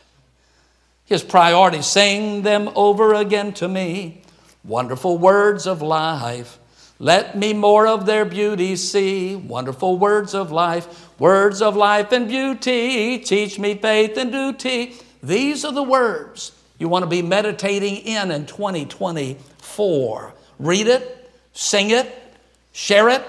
His 1.06 1.22
priority, 1.22 1.80
sing 1.80 2.42
them 2.42 2.70
over 2.74 3.14
again 3.14 3.54
to 3.54 3.68
me. 3.68 4.22
Wonderful 4.62 5.16
words 5.16 5.66
of 5.66 5.80
life. 5.80 6.58
Let 6.98 7.36
me 7.36 7.52
more 7.52 7.86
of 7.86 8.06
their 8.06 8.24
beauty 8.24 8.76
see. 8.76 9.34
Wonderful 9.34 9.98
words 9.98 10.34
of 10.34 10.52
life, 10.52 11.10
words 11.18 11.60
of 11.60 11.76
life 11.76 12.12
and 12.12 12.28
beauty. 12.28 13.18
Teach 13.18 13.58
me 13.58 13.74
faith 13.74 14.16
and 14.16 14.30
duty. 14.30 14.94
These 15.22 15.64
are 15.64 15.72
the 15.72 15.82
words 15.82 16.52
you 16.78 16.88
want 16.88 17.02
to 17.02 17.08
be 17.08 17.22
meditating 17.22 17.96
in 17.96 18.30
in 18.30 18.46
2024. 18.46 20.34
Read 20.58 20.86
it, 20.86 21.30
sing 21.52 21.90
it, 21.90 22.36
share 22.72 23.08
it, 23.08 23.22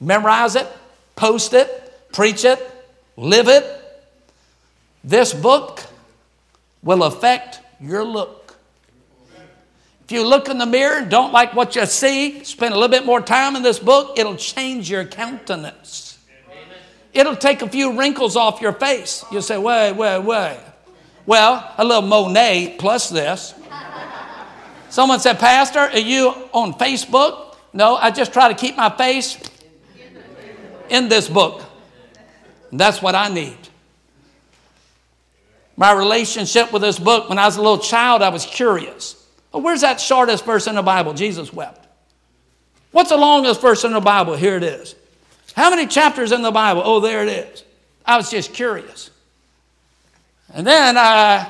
memorize 0.00 0.56
it, 0.56 0.66
post 1.16 1.54
it, 1.54 1.92
preach 2.12 2.44
it, 2.44 2.58
live 3.16 3.48
it. 3.48 3.64
This 5.02 5.32
book 5.32 5.84
will 6.82 7.02
affect 7.04 7.60
your 7.80 8.04
look. 8.04 8.43
If 10.04 10.12
you 10.12 10.26
look 10.26 10.48
in 10.50 10.58
the 10.58 10.66
mirror 10.66 10.98
and 10.98 11.10
don't 11.10 11.32
like 11.32 11.54
what 11.54 11.76
you 11.76 11.86
see, 11.86 12.44
spend 12.44 12.74
a 12.74 12.76
little 12.76 12.90
bit 12.90 13.06
more 13.06 13.22
time 13.22 13.56
in 13.56 13.62
this 13.62 13.78
book, 13.78 14.18
it'll 14.18 14.36
change 14.36 14.90
your 14.90 15.06
countenance. 15.06 16.18
It'll 17.14 17.36
take 17.36 17.62
a 17.62 17.68
few 17.68 17.98
wrinkles 17.98 18.36
off 18.36 18.60
your 18.60 18.72
face. 18.72 19.24
You'll 19.32 19.40
say, 19.40 19.56
wait, 19.56 19.92
wait, 19.92 20.18
wait. 20.18 20.60
Well, 21.24 21.72
a 21.78 21.84
little 21.84 22.02
Monet 22.02 22.76
plus 22.78 23.08
this. 23.08 23.54
Someone 24.90 25.20
said, 25.20 25.38
Pastor, 25.38 25.78
are 25.78 25.98
you 25.98 26.34
on 26.52 26.74
Facebook? 26.74 27.56
No, 27.72 27.96
I 27.96 28.10
just 28.10 28.32
try 28.32 28.48
to 28.48 28.54
keep 28.54 28.76
my 28.76 28.90
face 28.90 29.38
in 30.90 31.08
this 31.08 31.28
book. 31.28 31.62
That's 32.70 33.00
what 33.00 33.14
I 33.14 33.28
need. 33.28 33.56
My 35.76 35.92
relationship 35.92 36.72
with 36.72 36.82
this 36.82 36.98
book, 36.98 37.28
when 37.28 37.38
I 37.38 37.46
was 37.46 37.56
a 37.56 37.62
little 37.62 37.78
child, 37.78 38.22
I 38.22 38.28
was 38.28 38.44
curious. 38.44 39.23
Where's 39.60 39.82
that 39.82 40.00
shortest 40.00 40.44
verse 40.44 40.66
in 40.66 40.74
the 40.74 40.82
Bible? 40.82 41.14
Jesus 41.14 41.52
wept. 41.52 41.86
What's 42.90 43.10
the 43.10 43.16
longest 43.16 43.60
verse 43.60 43.84
in 43.84 43.92
the 43.92 44.00
Bible? 44.00 44.34
Here 44.34 44.56
it 44.56 44.62
is. 44.62 44.94
How 45.54 45.70
many 45.70 45.86
chapters 45.86 46.32
in 46.32 46.42
the 46.42 46.50
Bible? 46.50 46.82
Oh, 46.84 47.00
there 47.00 47.22
it 47.22 47.28
is. 47.28 47.64
I 48.04 48.16
was 48.16 48.30
just 48.30 48.52
curious. 48.52 49.10
And 50.52 50.66
then 50.66 50.96
I, 50.96 51.48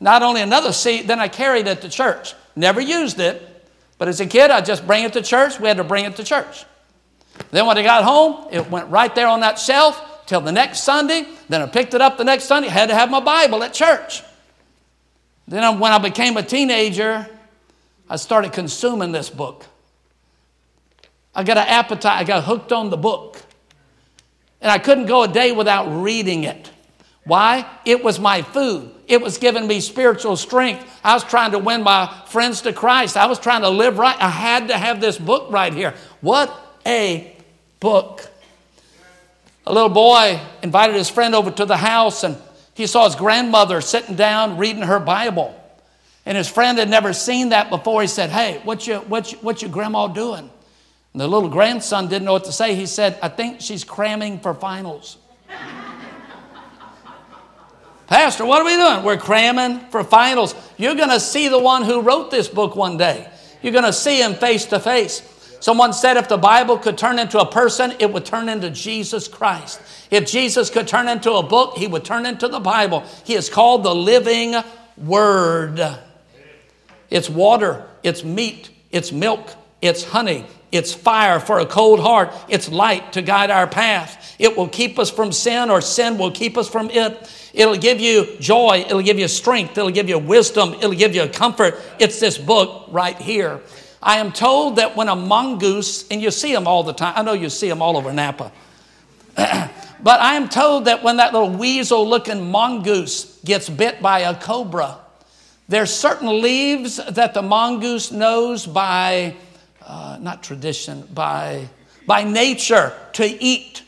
not 0.00 0.22
only 0.22 0.42
another 0.42 0.72
seat, 0.72 1.06
then 1.06 1.18
I 1.18 1.28
carried 1.28 1.66
it 1.66 1.82
to 1.82 1.88
church. 1.88 2.34
Never 2.54 2.80
used 2.80 3.20
it, 3.20 3.42
but 3.98 4.08
as 4.08 4.20
a 4.20 4.26
kid, 4.26 4.50
I'd 4.50 4.64
just 4.64 4.86
bring 4.86 5.04
it 5.04 5.12
to 5.14 5.22
church. 5.22 5.58
We 5.58 5.68
had 5.68 5.78
to 5.78 5.84
bring 5.84 6.04
it 6.04 6.16
to 6.16 6.24
church. 6.24 6.64
Then 7.50 7.66
when 7.66 7.76
I 7.76 7.82
got 7.82 8.04
home, 8.04 8.48
it 8.50 8.70
went 8.70 8.88
right 8.88 9.14
there 9.14 9.28
on 9.28 9.40
that 9.40 9.58
shelf 9.58 10.24
till 10.26 10.40
the 10.40 10.52
next 10.52 10.84
Sunday. 10.84 11.26
Then 11.48 11.62
I 11.62 11.66
picked 11.66 11.94
it 11.94 12.00
up 12.00 12.18
the 12.18 12.24
next 12.24 12.44
Sunday. 12.44 12.68
I 12.68 12.72
had 12.72 12.88
to 12.88 12.94
have 12.94 13.10
my 13.10 13.20
Bible 13.20 13.62
at 13.62 13.72
church. 13.72 14.22
Then 15.48 15.78
when 15.78 15.92
I 15.92 15.98
became 15.98 16.36
a 16.36 16.42
teenager, 16.42 17.28
I 18.08 18.16
started 18.16 18.52
consuming 18.52 19.12
this 19.12 19.30
book. 19.30 19.66
I 21.34 21.44
got 21.44 21.58
an 21.58 21.66
appetite, 21.66 22.18
I 22.18 22.24
got 22.24 22.44
hooked 22.44 22.72
on 22.72 22.90
the 22.90 22.96
book. 22.96 23.42
And 24.60 24.70
I 24.70 24.78
couldn't 24.78 25.06
go 25.06 25.22
a 25.22 25.28
day 25.28 25.52
without 25.52 25.86
reading 26.02 26.44
it. 26.44 26.70
Why? 27.24 27.68
It 27.84 28.02
was 28.02 28.18
my 28.18 28.42
food. 28.42 28.90
It 29.06 29.20
was 29.20 29.38
giving 29.38 29.66
me 29.66 29.80
spiritual 29.80 30.36
strength. 30.36 30.88
I 31.04 31.14
was 31.14 31.24
trying 31.24 31.52
to 31.52 31.58
win 31.58 31.82
my 31.82 32.22
friends 32.28 32.62
to 32.62 32.72
Christ. 32.72 33.16
I 33.16 33.26
was 33.26 33.38
trying 33.38 33.62
to 33.62 33.68
live 33.68 33.98
right. 33.98 34.16
I 34.18 34.30
had 34.30 34.68
to 34.68 34.78
have 34.78 35.00
this 35.00 35.18
book 35.18 35.50
right 35.50 35.72
here. 35.72 35.94
What 36.20 36.54
a 36.86 37.36
book. 37.80 38.28
A 39.66 39.72
little 39.72 39.88
boy 39.88 40.40
invited 40.62 40.94
his 40.94 41.10
friend 41.10 41.34
over 41.34 41.50
to 41.50 41.64
the 41.64 41.76
house, 41.76 42.22
and 42.22 42.36
He 42.74 42.86
saw 42.86 43.06
his 43.06 43.16
grandmother 43.16 43.80
sitting 43.80 44.16
down 44.16 44.58
reading 44.58 44.82
her 44.82 45.00
Bible. 45.00 45.58
And 46.26 46.36
his 46.36 46.48
friend 46.48 46.76
had 46.76 46.90
never 46.90 47.12
seen 47.12 47.50
that 47.50 47.70
before. 47.70 48.02
He 48.02 48.08
said, 48.08 48.30
Hey, 48.30 48.60
what's 48.64 48.86
your, 48.86 48.98
what's, 49.02 49.32
what's 49.34 49.62
your 49.62 49.70
grandma 49.70 50.08
doing? 50.08 50.50
And 51.12 51.20
the 51.20 51.28
little 51.28 51.48
grandson 51.48 52.08
didn't 52.08 52.26
know 52.26 52.34
what 52.34 52.44
to 52.44 52.52
say. 52.52 52.74
He 52.74 52.84
said, 52.84 53.18
I 53.22 53.28
think 53.28 53.60
she's 53.60 53.84
cramming 53.84 54.40
for 54.40 54.52
finals. 54.52 55.16
Pastor, 58.06 58.44
what 58.44 58.60
are 58.60 58.64
we 58.64 58.76
doing? 58.76 59.02
We're 59.04 59.16
cramming 59.16 59.88
for 59.90 60.04
finals. 60.04 60.54
You're 60.76 60.94
going 60.94 61.08
to 61.10 61.20
see 61.20 61.48
the 61.48 61.58
one 61.58 61.84
who 61.84 62.02
wrote 62.02 62.30
this 62.30 62.48
book 62.48 62.76
one 62.76 62.98
day. 62.98 63.30
You're 63.62 63.72
going 63.72 63.84
to 63.84 63.92
see 63.92 64.20
him 64.20 64.34
face 64.34 64.66
to 64.66 64.78
face. 64.78 65.22
Someone 65.60 65.92
said 65.92 66.16
if 66.16 66.28
the 66.28 66.36
Bible 66.36 66.76
could 66.76 66.98
turn 66.98 67.18
into 67.18 67.38
a 67.38 67.50
person, 67.50 67.94
it 67.98 68.12
would 68.12 68.26
turn 68.26 68.48
into 68.48 68.68
Jesus 68.70 69.26
Christ. 69.26 69.80
If 70.10 70.26
Jesus 70.26 70.70
could 70.70 70.86
turn 70.86 71.08
into 71.08 71.32
a 71.32 71.42
book, 71.42 71.78
he 71.78 71.86
would 71.86 72.04
turn 72.04 72.26
into 72.26 72.46
the 72.46 72.60
Bible. 72.60 73.04
He 73.24 73.34
is 73.34 73.48
called 73.48 73.84
the 73.84 73.94
living 73.94 74.54
word. 74.98 75.80
It's 77.10 77.30
water, 77.30 77.86
it's 78.02 78.24
meat, 78.24 78.70
it's 78.90 79.12
milk, 79.12 79.50
it's 79.80 80.04
honey, 80.04 80.46
it's 80.72 80.92
fire 80.92 81.38
for 81.38 81.58
a 81.58 81.66
cold 81.66 82.00
heart, 82.00 82.32
it's 82.48 82.68
light 82.68 83.12
to 83.12 83.22
guide 83.22 83.50
our 83.50 83.66
path. 83.66 84.34
It 84.38 84.56
will 84.56 84.68
keep 84.68 84.98
us 84.98 85.10
from 85.10 85.32
sin, 85.32 85.70
or 85.70 85.80
sin 85.80 86.18
will 86.18 86.32
keep 86.32 86.58
us 86.58 86.68
from 86.68 86.90
it. 86.90 87.30
It'll 87.54 87.76
give 87.76 88.00
you 88.00 88.36
joy, 88.38 88.84
it'll 88.86 89.02
give 89.02 89.18
you 89.18 89.28
strength, 89.28 89.78
it'll 89.78 89.90
give 89.90 90.08
you 90.08 90.18
wisdom, 90.18 90.74
it'll 90.74 90.92
give 90.92 91.14
you 91.14 91.28
comfort. 91.28 91.80
It's 91.98 92.20
this 92.20 92.36
book 92.36 92.88
right 92.90 93.16
here. 93.16 93.60
I 94.02 94.18
am 94.18 94.32
told 94.32 94.76
that 94.76 94.94
when 94.96 95.08
a 95.08 95.16
mongoose, 95.16 96.06
and 96.08 96.20
you 96.20 96.30
see 96.30 96.52
them 96.52 96.66
all 96.66 96.82
the 96.82 96.92
time, 96.92 97.14
I 97.16 97.22
know 97.22 97.32
you 97.32 97.48
see 97.48 97.68
them 97.68 97.80
all 97.80 97.96
over 97.96 98.12
Napa, 98.12 98.52
but 99.36 100.20
I 100.20 100.34
am 100.34 100.48
told 100.48 100.84
that 100.84 101.02
when 101.02 101.16
that 101.16 101.32
little 101.32 101.50
weasel 101.50 102.06
looking 102.08 102.50
mongoose 102.50 103.40
gets 103.44 103.68
bit 103.68 104.02
by 104.02 104.20
a 104.20 104.34
cobra, 104.34 104.98
there's 105.68 105.92
certain 105.92 106.40
leaves 106.40 106.96
that 106.96 107.34
the 107.34 107.42
mongoose 107.42 108.12
knows 108.12 108.66
by, 108.66 109.34
uh, 109.84 110.18
not 110.20 110.42
tradition, 110.42 111.08
by, 111.12 111.68
by 112.06 112.22
nature 112.22 112.92
to 113.14 113.24
eat. 113.24 113.82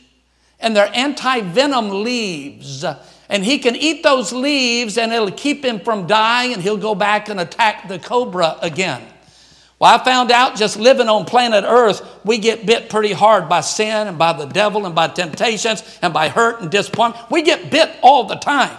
And 0.59 0.75
they're 0.75 0.91
anti 0.93 1.41
venom 1.41 2.03
leaves. 2.03 2.83
And 3.29 3.45
he 3.45 3.59
can 3.59 3.75
eat 3.75 4.03
those 4.03 4.33
leaves 4.33 4.97
and 4.97 5.13
it'll 5.13 5.31
keep 5.31 5.63
him 5.63 5.79
from 5.79 6.05
dying 6.07 6.53
and 6.53 6.61
he'll 6.61 6.77
go 6.77 6.95
back 6.95 7.29
and 7.29 7.39
attack 7.39 7.87
the 7.87 7.99
cobra 7.99 8.57
again. 8.61 9.01
Well, 9.77 9.97
I 9.97 10.03
found 10.03 10.31
out 10.31 10.57
just 10.57 10.77
living 10.77 11.07
on 11.07 11.23
planet 11.23 11.63
Earth, 11.65 12.05
we 12.25 12.37
get 12.39 12.65
bit 12.65 12.89
pretty 12.89 13.13
hard 13.13 13.47
by 13.47 13.61
sin 13.61 14.09
and 14.09 14.17
by 14.17 14.33
the 14.33 14.45
devil 14.45 14.85
and 14.85 14.93
by 14.93 15.07
temptations 15.07 15.99
and 16.01 16.13
by 16.13 16.27
hurt 16.27 16.59
and 16.59 16.69
disappointment. 16.69 17.31
We 17.31 17.43
get 17.43 17.71
bit 17.71 17.89
all 18.01 18.25
the 18.25 18.35
time. 18.35 18.75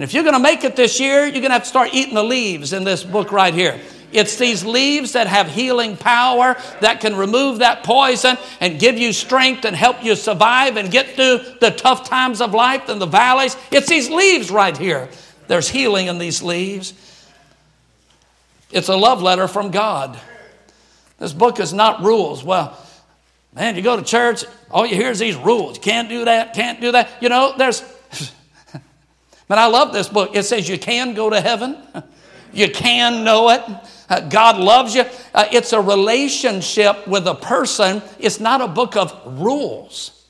And 0.00 0.04
if 0.08 0.14
you're 0.14 0.22
going 0.22 0.32
to 0.32 0.40
make 0.40 0.64
it 0.64 0.76
this 0.76 0.98
year, 0.98 1.24
you're 1.24 1.32
going 1.32 1.50
to 1.50 1.50
have 1.50 1.64
to 1.64 1.68
start 1.68 1.90
eating 1.92 2.14
the 2.14 2.24
leaves 2.24 2.72
in 2.72 2.84
this 2.84 3.04
book 3.04 3.32
right 3.32 3.52
here. 3.52 3.78
It's 4.12 4.36
these 4.36 4.64
leaves 4.64 5.12
that 5.12 5.26
have 5.26 5.48
healing 5.48 5.94
power 5.94 6.56
that 6.80 7.02
can 7.02 7.14
remove 7.14 7.58
that 7.58 7.84
poison 7.84 8.38
and 8.60 8.80
give 8.80 8.96
you 8.96 9.12
strength 9.12 9.66
and 9.66 9.76
help 9.76 10.02
you 10.02 10.16
survive 10.16 10.78
and 10.78 10.90
get 10.90 11.16
through 11.16 11.40
the 11.60 11.70
tough 11.70 12.08
times 12.08 12.40
of 12.40 12.54
life 12.54 12.88
and 12.88 12.98
the 12.98 13.04
valleys. 13.04 13.58
It's 13.70 13.90
these 13.90 14.08
leaves 14.08 14.50
right 14.50 14.74
here. 14.74 15.10
There's 15.48 15.68
healing 15.68 16.06
in 16.06 16.16
these 16.16 16.42
leaves. 16.42 16.94
It's 18.70 18.88
a 18.88 18.96
love 18.96 19.20
letter 19.20 19.48
from 19.48 19.70
God. 19.70 20.18
This 21.18 21.34
book 21.34 21.60
is 21.60 21.74
not 21.74 22.00
rules. 22.00 22.42
Well, 22.42 22.74
man, 23.54 23.76
you 23.76 23.82
go 23.82 23.98
to 23.98 24.02
church, 24.02 24.44
all 24.70 24.86
you 24.86 24.96
hear 24.96 25.10
is 25.10 25.18
these 25.18 25.36
rules. 25.36 25.76
Can't 25.76 26.08
do 26.08 26.24
that, 26.24 26.54
can't 26.54 26.80
do 26.80 26.92
that. 26.92 27.10
You 27.20 27.28
know, 27.28 27.52
there's 27.58 27.84
but 29.50 29.58
I 29.58 29.66
love 29.66 29.92
this 29.92 30.08
book. 30.08 30.36
It 30.36 30.44
says 30.44 30.68
you 30.68 30.78
can 30.78 31.12
go 31.12 31.28
to 31.28 31.40
heaven, 31.40 31.76
you 32.52 32.70
can 32.70 33.24
know 33.24 33.50
it. 33.50 33.60
Uh, 34.08 34.20
God 34.20 34.58
loves 34.58 34.94
you. 34.94 35.02
Uh, 35.34 35.46
it's 35.50 35.72
a 35.72 35.80
relationship 35.80 37.08
with 37.08 37.26
a 37.26 37.34
person, 37.34 38.00
it's 38.20 38.38
not 38.38 38.60
a 38.60 38.68
book 38.68 38.94
of 38.94 39.40
rules. 39.40 40.24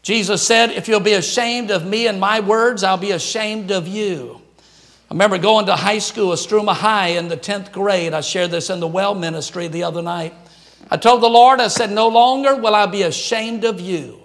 Jesus 0.00 0.40
said, 0.40 0.70
If 0.70 0.88
you'll 0.88 1.00
be 1.00 1.12
ashamed 1.12 1.70
of 1.70 1.84
me 1.84 2.06
and 2.06 2.18
my 2.18 2.40
words, 2.40 2.82
I'll 2.82 2.96
be 2.96 3.10
ashamed 3.10 3.72
of 3.72 3.86
you. 3.86 4.40
I 5.10 5.12
remember 5.12 5.36
going 5.36 5.66
to 5.66 5.76
high 5.76 5.98
school, 5.98 6.30
Estruma 6.32 6.72
High, 6.72 7.08
in 7.08 7.28
the 7.28 7.36
10th 7.36 7.72
grade. 7.72 8.14
I 8.14 8.22
shared 8.22 8.50
this 8.50 8.70
in 8.70 8.80
the 8.80 8.88
well 8.88 9.14
ministry 9.14 9.68
the 9.68 9.82
other 9.82 10.00
night. 10.00 10.32
I 10.90 10.96
told 10.96 11.22
the 11.22 11.28
Lord, 11.28 11.60
I 11.60 11.68
said, 11.68 11.90
No 11.90 12.08
longer 12.08 12.56
will 12.56 12.74
I 12.74 12.86
be 12.86 13.02
ashamed 13.02 13.64
of 13.64 13.82
you. 13.82 14.21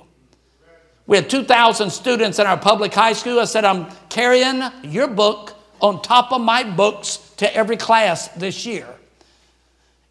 We 1.07 1.15
had 1.15 1.29
2,000 1.29 1.89
students 1.89 2.37
in 2.37 2.45
our 2.45 2.57
public 2.57 2.93
high 2.93 3.13
school. 3.13 3.39
I 3.39 3.45
said, 3.45 3.63
I'm 3.63 3.87
carrying 4.09 4.61
your 4.83 5.07
book 5.07 5.53
on 5.79 6.01
top 6.01 6.33
of 6.33 6.41
my 6.41 6.63
books 6.63 7.17
to 7.37 7.55
every 7.55 7.77
class 7.77 8.27
this 8.29 8.65
year. 8.65 8.87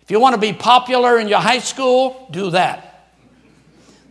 If 0.02 0.10
you 0.10 0.20
want 0.20 0.34
to 0.34 0.40
be 0.40 0.52
popular 0.52 1.18
in 1.18 1.28
your 1.28 1.40
high 1.40 1.58
school, 1.58 2.28
do 2.30 2.50
that. 2.50 3.10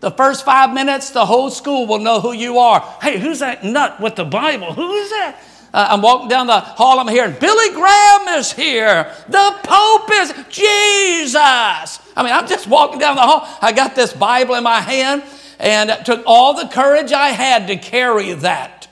The 0.02 0.12
first 0.12 0.46
five 0.46 0.74
minutes, 0.74 1.10
the 1.10 1.26
whole 1.26 1.50
school 1.50 1.88
will 1.88 2.00
know 2.00 2.20
who 2.20 2.34
you 2.34 2.60
are. 2.60 2.82
Hey, 3.02 3.18
who's 3.18 3.40
that 3.40 3.64
nut 3.64 4.00
with 4.00 4.16
the 4.16 4.26
Bible? 4.26 4.74
Who 4.74 4.94
is 4.94 5.10
that? 5.10 5.42
Uh, 5.74 5.88
I'm 5.90 6.02
walking 6.02 6.28
down 6.28 6.48
the 6.48 6.60
hall, 6.60 7.00
I'm 7.00 7.08
hearing 7.08 7.36
Billy 7.40 7.74
Graham 7.74 8.28
is 8.38 8.52
here. 8.52 9.12
The 9.28 9.60
Pope 9.64 10.10
is 10.14 10.34
Jesus. 10.50 11.36
I 11.36 12.24
mean, 12.24 12.32
I'm 12.32 12.48
just 12.48 12.68
walking 12.68 13.00
down 13.00 13.16
the 13.16 13.22
hall. 13.22 13.48
I 13.62 13.72
got 13.72 13.96
this 13.96 14.14
Bible 14.14 14.56
in 14.56 14.64
my 14.64 14.80
hand, 14.80 15.24
and 15.66 15.90
it 15.90 16.06
took 16.06 16.24
all 16.28 16.54
the 16.54 16.68
courage 16.68 17.12
I 17.12 17.30
had 17.30 17.68
to 17.68 17.76
carry 17.76 18.32
that. 18.34 18.88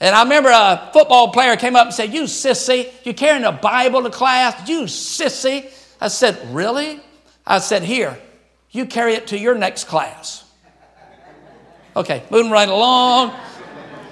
And 0.00 0.14
I 0.14 0.22
remember 0.22 0.50
a 0.50 0.90
football 0.92 1.32
player 1.32 1.56
came 1.56 1.74
up 1.74 1.86
and 1.86 1.94
said, 1.94 2.12
You 2.12 2.24
sissy, 2.24 2.92
you 3.04 3.14
carrying 3.14 3.44
a 3.44 3.52
Bible 3.52 4.02
to 4.02 4.10
class? 4.10 4.68
You 4.68 4.82
sissy. 4.82 5.72
I 5.98 6.08
said, 6.08 6.38
Really? 6.54 7.00
I 7.46 7.58
said, 7.58 7.82
Here, 7.82 8.18
you 8.70 8.84
carry 8.84 9.14
it 9.14 9.28
to 9.28 9.38
your 9.38 9.54
next 9.54 9.84
class. 9.84 10.44
Okay, 11.96 12.22
moving 12.30 12.52
right 12.52 12.68
along. 12.68 13.34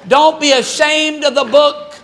Don't 0.08 0.40
be 0.40 0.52
ashamed 0.52 1.24
of 1.24 1.34
the 1.34 1.44
book. 1.44 1.94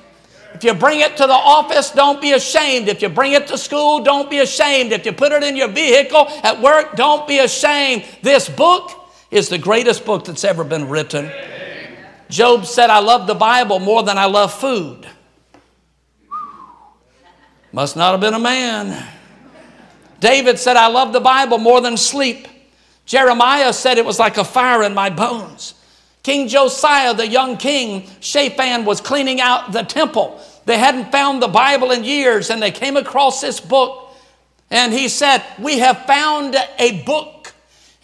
If 0.54 0.64
you 0.64 0.74
bring 0.74 1.00
it 1.00 1.16
to 1.16 1.26
the 1.26 1.32
office, 1.32 1.90
don't 1.90 2.20
be 2.20 2.32
ashamed. 2.32 2.88
If 2.88 3.00
you 3.00 3.08
bring 3.08 3.32
it 3.32 3.46
to 3.48 3.58
school, 3.58 4.04
don't 4.04 4.30
be 4.30 4.40
ashamed. 4.40 4.92
If 4.92 5.06
you 5.06 5.12
put 5.12 5.32
it 5.32 5.42
in 5.42 5.56
your 5.56 5.68
vehicle 5.68 6.26
at 6.42 6.60
work, 6.60 6.94
don't 6.94 7.26
be 7.26 7.38
ashamed. 7.38 8.04
This 8.22 8.48
book 8.48 9.03
is 9.34 9.48
the 9.48 9.58
greatest 9.58 10.06
book 10.06 10.24
that's 10.24 10.44
ever 10.44 10.62
been 10.62 10.88
written. 10.88 11.28
Job 12.30 12.66
said, 12.66 12.88
I 12.88 13.00
love 13.00 13.26
the 13.26 13.34
Bible 13.34 13.80
more 13.80 14.04
than 14.04 14.16
I 14.16 14.26
love 14.26 14.54
food. 14.54 15.08
Must 17.72 17.96
not 17.96 18.12
have 18.12 18.20
been 18.20 18.34
a 18.34 18.38
man. 18.38 19.08
David 20.20 20.60
said, 20.60 20.76
I 20.76 20.86
love 20.86 21.12
the 21.12 21.18
Bible 21.18 21.58
more 21.58 21.80
than 21.80 21.96
sleep. 21.96 22.46
Jeremiah 23.06 23.72
said 23.72 23.98
it 23.98 24.04
was 24.04 24.20
like 24.20 24.36
a 24.36 24.44
fire 24.44 24.84
in 24.84 24.94
my 24.94 25.10
bones. 25.10 25.74
King 26.22 26.46
Josiah, 26.46 27.12
the 27.12 27.26
young 27.26 27.56
king, 27.56 28.08
Shaphan 28.20 28.84
was 28.84 29.00
cleaning 29.00 29.40
out 29.40 29.72
the 29.72 29.82
temple. 29.82 30.40
They 30.64 30.78
hadn't 30.78 31.10
found 31.10 31.42
the 31.42 31.48
Bible 31.48 31.90
in 31.90 32.04
years 32.04 32.50
and 32.50 32.62
they 32.62 32.70
came 32.70 32.96
across 32.96 33.40
this 33.40 33.58
book. 33.58 34.14
And 34.70 34.92
he 34.92 35.08
said, 35.08 35.42
We 35.58 35.80
have 35.80 36.06
found 36.06 36.56
a 36.78 37.02
book 37.02 37.43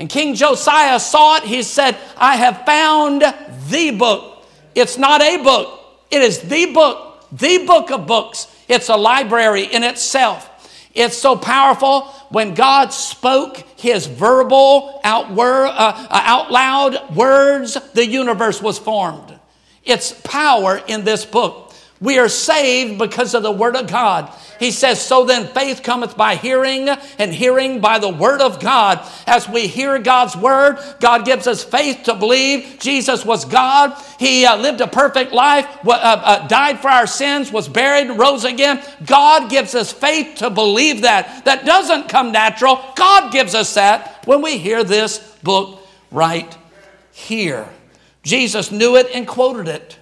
and 0.01 0.09
King 0.09 0.35
Josiah 0.35 0.99
saw 0.99 1.37
it. 1.37 1.43
He 1.43 1.63
said, 1.63 1.95
I 2.17 2.37
have 2.37 2.65
found 2.65 3.21
the 3.69 3.91
book. 3.91 4.47
It's 4.75 4.97
not 4.97 5.21
a 5.21 5.43
book, 5.43 5.79
it 6.11 6.23
is 6.23 6.41
the 6.41 6.73
book, 6.73 7.27
the 7.31 7.67
book 7.67 7.91
of 7.91 8.07
books. 8.07 8.47
It's 8.67 8.89
a 8.89 8.97
library 8.97 9.65
in 9.65 9.85
itself. 9.85 10.47
It's 10.95 11.19
so 11.19 11.37
powerful. 11.37 12.03
When 12.31 12.55
God 12.55 12.95
spoke 12.95 13.59
his 13.77 14.07
verbal, 14.07 15.01
out, 15.05 15.33
word, 15.33 15.67
uh, 15.67 16.07
uh, 16.09 16.23
out 16.25 16.51
loud 16.51 17.15
words, 17.15 17.75
the 17.93 18.07
universe 18.07 18.63
was 18.63 18.79
formed. 18.79 19.39
It's 19.85 20.19
power 20.25 20.81
in 20.87 21.05
this 21.05 21.27
book. 21.27 21.70
We 22.01 22.19
are 22.19 22.29
saved 22.29 22.99
because 22.99 23.35
of 23.35 23.43
the 23.43 23.53
Word 23.53 23.77
of 23.77 23.87
God. 23.87 24.33
He 24.61 24.71
says, 24.71 25.01
So 25.01 25.25
then 25.25 25.47
faith 25.47 25.83
cometh 25.83 26.19
by 26.19 26.37
hearing, 26.37 26.87
and 27.19 27.33
hearing 27.33 27.81
by 27.81 27.99
the 27.99 28.11
word 28.11 28.43
of 28.43 28.61
God. 28.61 29.01
As 29.27 29.49
we 29.49 29.67
hear 29.67 29.99
God's 29.99 30.37
word, 30.37 30.79
God 31.01 31.25
gives 31.25 31.47
us 31.47 31.65
faith 31.65 32.03
to 32.05 32.15
believe 32.15 32.77
Jesus 32.79 33.25
was 33.25 33.47
God. 33.47 33.95
He 34.19 34.45
uh, 34.45 34.59
lived 34.59 34.83
a 34.83 34.87
perfect 34.87 35.33
life, 35.33 35.67
uh, 35.87 35.93
uh, 35.93 36.47
died 36.47 36.81
for 36.81 36.89
our 36.89 37.07
sins, 37.07 37.51
was 37.51 37.69
buried, 37.69 38.11
rose 38.19 38.45
again. 38.45 38.85
God 39.07 39.49
gives 39.49 39.75
us 39.75 39.91
faith 39.91 40.37
to 40.37 40.51
believe 40.51 41.03
that. 41.03 41.47
That 41.47 41.65
doesn't 41.65 42.11
come 42.11 42.31
natural. 42.31 42.85
God 42.97 43.33
gives 43.33 43.55
us 43.55 43.73
that 43.75 44.23
when 44.27 44.43
we 44.43 44.59
hear 44.59 44.85
this 44.85 45.19
book 45.43 45.81
right 46.11 46.55
here. 47.13 47.67
Jesus 48.23 48.71
knew 48.71 48.97
it 48.97 49.09
and 49.15 49.27
quoted 49.27 49.69
it. 49.69 49.97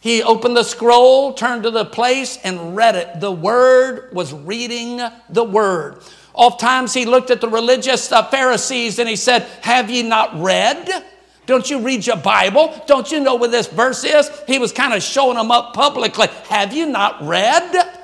He 0.00 0.22
opened 0.22 0.56
the 0.56 0.62
scroll, 0.62 1.34
turned 1.34 1.64
to 1.64 1.70
the 1.70 1.84
place, 1.84 2.38
and 2.42 2.74
read 2.74 2.96
it. 2.96 3.20
The 3.20 3.30
Word 3.30 4.12
was 4.14 4.32
reading 4.32 5.00
the 5.28 5.44
Word. 5.44 6.02
Oftentimes 6.32 6.94
he 6.94 7.04
looked 7.04 7.30
at 7.30 7.42
the 7.42 7.48
religious 7.48 8.10
uh, 8.10 8.22
Pharisees 8.24 8.98
and 8.98 9.08
he 9.08 9.16
said, 9.16 9.42
Have 9.60 9.90
ye 9.90 10.02
not 10.02 10.40
read? 10.40 11.04
Don't 11.44 11.68
you 11.68 11.80
read 11.80 12.06
your 12.06 12.16
Bible? 12.16 12.82
Don't 12.86 13.10
you 13.12 13.20
know 13.20 13.34
where 13.34 13.50
this 13.50 13.66
verse 13.66 14.04
is? 14.04 14.30
He 14.46 14.58
was 14.58 14.72
kind 14.72 14.94
of 14.94 15.02
showing 15.02 15.36
them 15.36 15.50
up 15.50 15.74
publicly. 15.74 16.28
Have 16.48 16.72
you 16.72 16.86
not 16.86 17.20
read? 17.22 18.00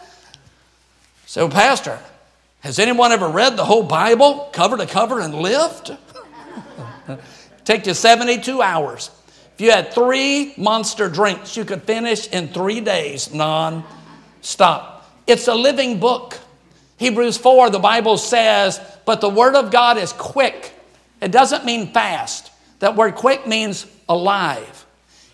So, 1.25 1.49
Pastor, 1.49 1.99
has 2.61 2.79
anyone 2.79 3.13
ever 3.13 3.29
read 3.29 3.57
the 3.57 3.65
whole 3.65 3.85
Bible 3.85 4.51
cover 4.53 4.77
to 4.77 4.87
cover 4.87 5.21
and 5.21 5.35
lived? 5.35 5.97
Take 7.65 7.87
you 7.87 7.95
72 7.95 8.61
hours. 8.61 9.11
If 9.57 9.63
you 9.63 9.71
had 9.71 9.95
three 9.95 10.53
monster 10.59 11.09
drinks, 11.09 11.57
you 11.57 11.65
could 11.65 11.85
finish 11.85 12.29
in 12.29 12.49
three 12.49 12.83
days 12.83 13.33
non 13.33 13.85
stop. 14.43 15.11
It's 15.27 15.49
a 15.49 15.55
living 15.55 15.99
book. 15.99 16.39
Hebrews 16.99 17.39
4, 17.39 17.71
the 17.71 17.79
Bible 17.79 18.19
says, 18.19 18.79
but 19.07 19.23
the 19.23 19.31
Word 19.31 19.55
of 19.55 19.71
God 19.71 19.97
is 19.97 20.13
quick. 20.13 20.75
It 21.23 21.33
doesn't 21.33 21.65
mean 21.65 21.93
fast. 21.95 22.51
That 22.81 22.97
word 22.97 23.15
quick 23.15 23.47
means 23.47 23.87
alive. 24.11 24.85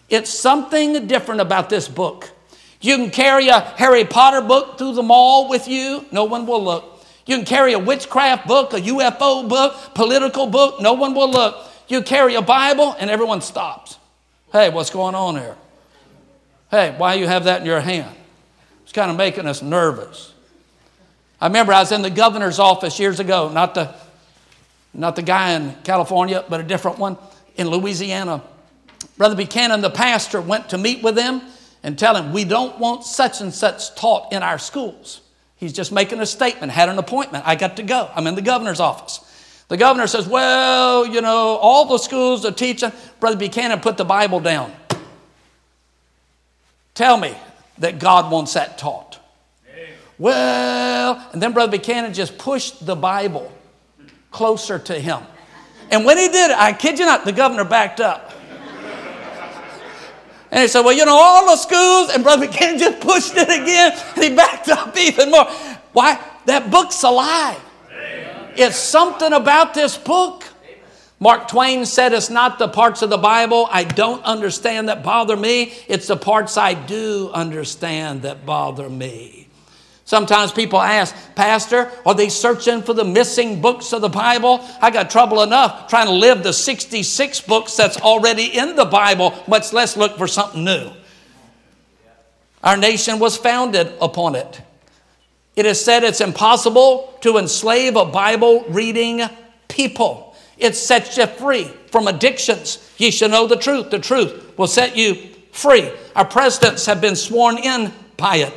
It's 0.09 0.31
something 0.31 1.09
different 1.09 1.41
about 1.41 1.69
this 1.69 1.89
book. 1.89 2.31
You 2.81 2.97
can 2.97 3.11
carry 3.11 3.49
a 3.49 3.59
Harry 3.61 4.05
Potter 4.05 4.41
book 4.41 4.79
through 4.79 4.95
the 4.95 5.03
mall 5.03 5.49
with 5.49 5.67
you, 5.67 6.05
no 6.13 6.25
one 6.25 6.47
will 6.47 6.63
look. 6.63 7.05
You 7.27 7.37
can 7.37 7.45
carry 7.45 7.73
a 7.73 7.79
witchcraft 7.79 8.47
book, 8.47 8.73
a 8.73 8.81
UFO 8.81 9.49
book, 9.49 9.95
political 9.95 10.47
book, 10.47 10.81
no 10.81 10.93
one 10.93 11.15
will 11.15 11.31
look. 11.31 11.69
You 11.89 12.03
carry 12.03 12.37
a 12.37 12.43
Bible 12.43 12.95
and 12.99 13.11
everyone 13.11 13.41
stops. 13.41 13.99
Hey, 14.53 14.69
what's 14.69 14.91
going 14.91 15.15
on 15.15 15.37
here? 15.37 15.57
Hey, 16.71 16.95
why 16.99 17.15
you 17.15 17.27
have 17.27 17.45
that 17.45 17.63
in 17.63 17.67
your 17.67 17.81
hand? 17.81 18.15
It's 18.83 18.93
kind 18.93 19.11
of 19.11 19.17
making 19.17 19.47
us 19.47 19.63
nervous. 19.63 20.35
I 21.41 21.47
remember 21.47 21.73
I 21.73 21.81
was 21.81 21.91
in 21.91 22.03
the 22.03 22.11
governor's 22.11 22.59
office 22.59 23.01
years 23.01 23.19
ago, 23.19 23.49
not 23.49 23.75
the, 23.75 23.95
not 24.93 25.17
the 25.17 25.23
guy 25.23 25.53
in 25.53 25.75
California, 25.85 26.45
but 26.51 26.61
a 26.61 26.65
different 26.65 26.99
one 26.99 27.17
in 27.57 27.69
Louisiana. 27.69 28.43
Brother 29.17 29.37
Buchanan, 29.37 29.81
the 29.81 29.89
pastor, 29.89 30.43
went 30.43 30.69
to 30.69 30.77
meet 30.77 31.03
with 31.03 31.15
them 31.15 31.41
and 31.83 31.99
tell 31.99 32.15
him, 32.15 32.35
We 32.35 32.45
don't 32.45 32.79
want 32.79 33.05
such 33.05 33.41
and 33.41 33.55
such 33.55 33.95
taught 33.95 34.35
in 34.35 34.43
our 34.43 34.59
schools. 34.59 35.23
He's 35.57 35.73
just 35.73 35.93
making 35.93 36.21
a 36.21 36.27
statement, 36.27 36.73
had 36.73 36.91
an 36.91 36.99
appointment. 36.99 37.47
I 37.47 37.55
got 37.55 37.77
to 37.77 37.83
go. 37.83 38.11
I'm 38.15 38.27
in 38.27 38.35
the 38.35 38.43
governor's 38.43 38.81
office. 38.81 39.21
The 39.73 39.79
governor 39.79 40.07
says, 40.07 40.29
Well, 40.29 41.07
you 41.07 41.23
know, 41.23 41.57
all 41.57 41.87
the 41.87 41.97
schools 41.97 42.45
are 42.45 42.53
teaching. 42.53 42.93
Brother 43.21 43.39
Buchanan 43.39 43.81
put 43.81 43.97
the 43.97 44.05
Bible 44.05 44.39
down. 44.39 44.71
Tell 46.93 47.17
me 47.17 47.35
that 47.79 47.99
God 47.99 48.31
wants 48.31 48.53
that 48.53 48.77
taught. 48.77 49.19
Well, 50.19 51.27
and 51.33 51.41
then 51.41 51.55
Brother 51.55 51.79
Buchanan 51.79 52.13
just 52.13 52.37
pushed 52.37 52.85
the 52.85 52.95
Bible 52.95 53.51
closer 54.31 54.79
to 54.79 55.01
him. 55.01 55.23
And 55.91 56.05
when 56.05 56.19
he 56.19 56.29
did 56.29 56.51
it, 56.51 56.59
I 56.59 56.75
kid 56.75 56.99
you 56.99 57.07
not, 57.07 57.25
the 57.25 57.33
governor 57.33 57.65
backed 57.65 58.01
up. 58.01 58.31
And 60.51 60.61
he 60.61 60.69
said, 60.69 60.83
Well, 60.83 60.93
you 60.93 61.07
know, 61.07 61.17
all 61.17 61.47
the 61.47 61.57
schools, 61.57 62.11
and 62.13 62.23
Brother 62.23 62.47
Buchanan 62.47 62.79
just 62.79 63.01
pushed 63.01 63.39
it 63.39 63.49
again, 63.49 63.99
and 64.17 64.23
he 64.23 64.37
backed 64.37 64.69
up 64.69 64.95
even 64.99 65.31
more. 65.31 65.47
Why? 65.95 66.23
That 66.45 66.71
book's 66.71 67.03
alive. 67.05 67.72
It's 68.57 68.77
something 68.77 69.33
about 69.33 69.75
this 69.75 69.97
book. 69.97 70.45
Mark 71.19 71.47
Twain 71.49 71.87
said, 71.87 72.13
It's 72.13 72.31
not 72.31 72.59
the 72.59 72.69
parts 72.69 73.03
of 73.03 73.11
the 73.11 73.17
Bible 73.17 73.69
I 73.71 73.85
don't 73.85 74.25
understand 74.25 74.89
that 74.89 75.05
bother 75.05 75.37
me, 75.37 75.73
it's 75.87 76.09
the 76.09 76.17
parts 76.17 76.57
I 76.57 76.75
do 76.75 77.31
understand 77.33 78.23
that 78.23 78.45
bother 78.45 78.89
me. 78.89 79.43
Sometimes 80.05 80.51
people 80.51 80.81
ask, 80.81 81.15
Pastor, 81.37 81.91
are 82.05 82.15
they 82.15 82.29
searching 82.29 82.83
for 82.83 82.93
the 82.93 83.05
missing 83.05 83.63
books 83.63 83.93
of 83.93 84.01
the 84.01 84.09
Bible? 84.09 84.61
I 84.81 84.91
got 84.91 85.11
trouble 85.11 85.43
enough 85.43 85.89
trying 85.89 86.07
to 86.07 86.13
live 86.13 86.43
the 86.43 86.53
66 86.53 87.41
books 87.43 87.77
that's 87.77 87.99
already 87.99 88.47
in 88.47 88.75
the 88.75 88.85
Bible, 88.85 89.33
much 89.47 89.73
less 89.73 89.97
look 89.97 90.19
for 90.19 90.27
something 90.27 90.65
new. 90.65 90.91
Our 92.65 92.77
nation 92.77 93.21
was 93.21 93.37
founded 93.37 93.93
upon 94.01 94.35
it. 94.35 94.61
It 95.55 95.67
is 95.67 95.83
said 95.85 96.03
it's 96.03 96.21
impossible 96.21 97.17
to 97.21 97.37
enslave 97.37 97.97
a 97.97 98.05
Bible 98.05 98.65
reading 98.69 99.23
people. 99.69 100.35
It 100.59 100.77
sets 100.77 101.17
you 101.17 101.27
free 101.27 101.65
from 101.91 102.09
addictions. 102.09 102.91
Ye 102.97 103.11
shall 103.11 103.29
know 103.29 103.47
the 103.47 103.57
truth. 103.57 103.91
The 103.91 103.99
truth 103.99 104.57
will 104.57 104.67
set 104.67 104.97
you 104.97 105.15
free. 105.53 105.91
Our 106.17 106.25
presidents 106.25 106.87
have 106.87 107.01
been 107.01 107.17
sworn 107.17 107.59
in 107.59 107.93
by 108.17 108.37
it. 108.37 108.55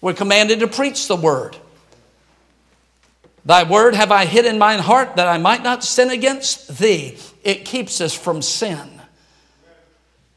We're 0.00 0.14
commanded 0.14 0.60
to 0.60 0.66
preach 0.66 1.08
the 1.08 1.16
word. 1.16 1.56
Thy 3.44 3.64
word 3.64 3.94
have 3.94 4.12
I 4.12 4.24
hid 4.24 4.46
in 4.46 4.58
mine 4.58 4.78
heart 4.78 5.16
that 5.16 5.28
I 5.28 5.38
might 5.38 5.62
not 5.62 5.84
sin 5.84 6.10
against 6.10 6.78
thee. 6.78 7.18
It 7.42 7.64
keeps 7.64 8.00
us 8.00 8.14
from 8.14 8.40
sin. 8.40 9.00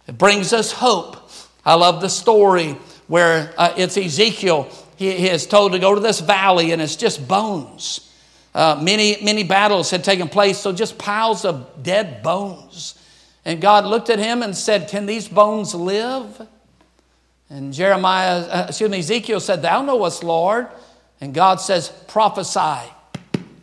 It 0.07 0.17
brings 0.17 0.53
us 0.53 0.71
hope. 0.71 1.17
I 1.63 1.75
love 1.75 2.01
the 2.01 2.09
story 2.09 2.77
where 3.07 3.53
uh, 3.57 3.73
it's 3.77 3.97
Ezekiel. 3.97 4.69
He, 4.97 5.11
he, 5.11 5.29
is 5.29 5.45
told 5.45 5.73
to 5.73 5.79
go 5.79 5.93
to 5.93 6.01
this 6.01 6.19
valley 6.19 6.71
and 6.71 6.81
it's 6.81 6.95
just 6.95 7.27
bones. 7.27 8.11
Uh, 8.53 8.79
many, 8.81 9.17
many 9.21 9.43
battles 9.43 9.91
had 9.91 10.03
taken 10.03 10.29
place, 10.29 10.57
so 10.57 10.71
just 10.71 10.97
piles 10.97 11.43
of 11.43 11.83
dead 11.83 12.23
bones. 12.23 12.97
And 13.43 13.61
God 13.61 13.85
looked 13.85 14.09
at 14.09 14.17
him 14.17 14.41
and 14.41 14.55
said, 14.55 14.87
Can 14.87 15.05
these 15.05 15.27
bones 15.27 15.75
live? 15.75 16.47
And 17.49 17.73
Jeremiah, 17.73 18.39
uh, 18.41 18.65
excuse 18.69 18.89
me, 18.89 18.99
Ezekiel 18.99 19.39
said, 19.39 19.61
Thou 19.61 19.83
knowest, 19.83 20.23
Lord. 20.23 20.67
And 21.21 21.33
God 21.33 21.61
says, 21.61 21.89
Prophesy, 22.07 22.91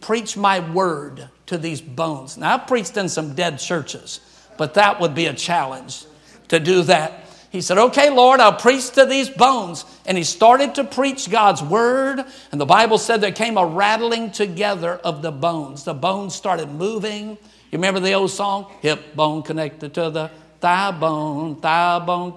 preach 0.00 0.36
my 0.36 0.60
word 0.72 1.28
to 1.46 1.58
these 1.58 1.80
bones. 1.80 2.36
Now, 2.36 2.54
I've 2.54 2.66
preached 2.66 2.96
in 2.96 3.08
some 3.08 3.34
dead 3.34 3.58
churches, 3.58 4.20
but 4.56 4.74
that 4.74 5.00
would 5.00 5.14
be 5.14 5.26
a 5.26 5.34
challenge 5.34 6.04
to 6.48 6.60
do 6.60 6.82
that. 6.82 7.21
He 7.52 7.60
said, 7.60 7.76
Okay, 7.76 8.08
Lord, 8.08 8.40
I'll 8.40 8.54
preach 8.54 8.90
to 8.92 9.04
these 9.04 9.28
bones. 9.28 9.84
And 10.06 10.16
he 10.16 10.24
started 10.24 10.76
to 10.76 10.84
preach 10.84 11.30
God's 11.30 11.62
word. 11.62 12.24
And 12.50 12.58
the 12.58 12.66
Bible 12.66 12.96
said 12.96 13.20
there 13.20 13.30
came 13.30 13.58
a 13.58 13.66
rattling 13.66 14.32
together 14.32 14.94
of 14.94 15.20
the 15.20 15.30
bones. 15.30 15.84
The 15.84 15.92
bones 15.92 16.34
started 16.34 16.70
moving. 16.70 17.28
You 17.70 17.78
remember 17.78 18.00
the 18.00 18.14
old 18.14 18.30
song? 18.30 18.72
Hip 18.80 19.14
bone 19.14 19.42
connected 19.42 19.92
to 19.94 20.08
the 20.08 20.30
thigh 20.60 20.92
bone, 20.92 21.56
thigh 21.56 21.98
bone. 21.98 22.36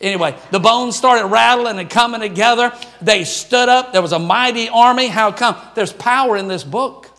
Anyway, 0.00 0.36
the 0.52 0.60
bones 0.60 0.94
started 0.94 1.26
rattling 1.26 1.80
and 1.80 1.90
coming 1.90 2.20
together. 2.20 2.72
They 3.02 3.24
stood 3.24 3.68
up. 3.68 3.92
There 3.92 4.02
was 4.02 4.12
a 4.12 4.20
mighty 4.20 4.68
army. 4.68 5.08
How 5.08 5.32
come? 5.32 5.56
There's 5.74 5.92
power 5.92 6.36
in 6.36 6.46
this 6.46 6.62
book. 6.62 7.10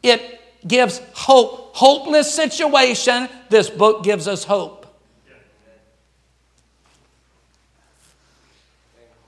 It 0.00 0.40
gives 0.64 1.00
hope. 1.12 1.74
Hopeless 1.74 2.32
situation, 2.32 3.28
this 3.48 3.68
book 3.68 4.04
gives 4.04 4.28
us 4.28 4.44
hope. 4.44 4.83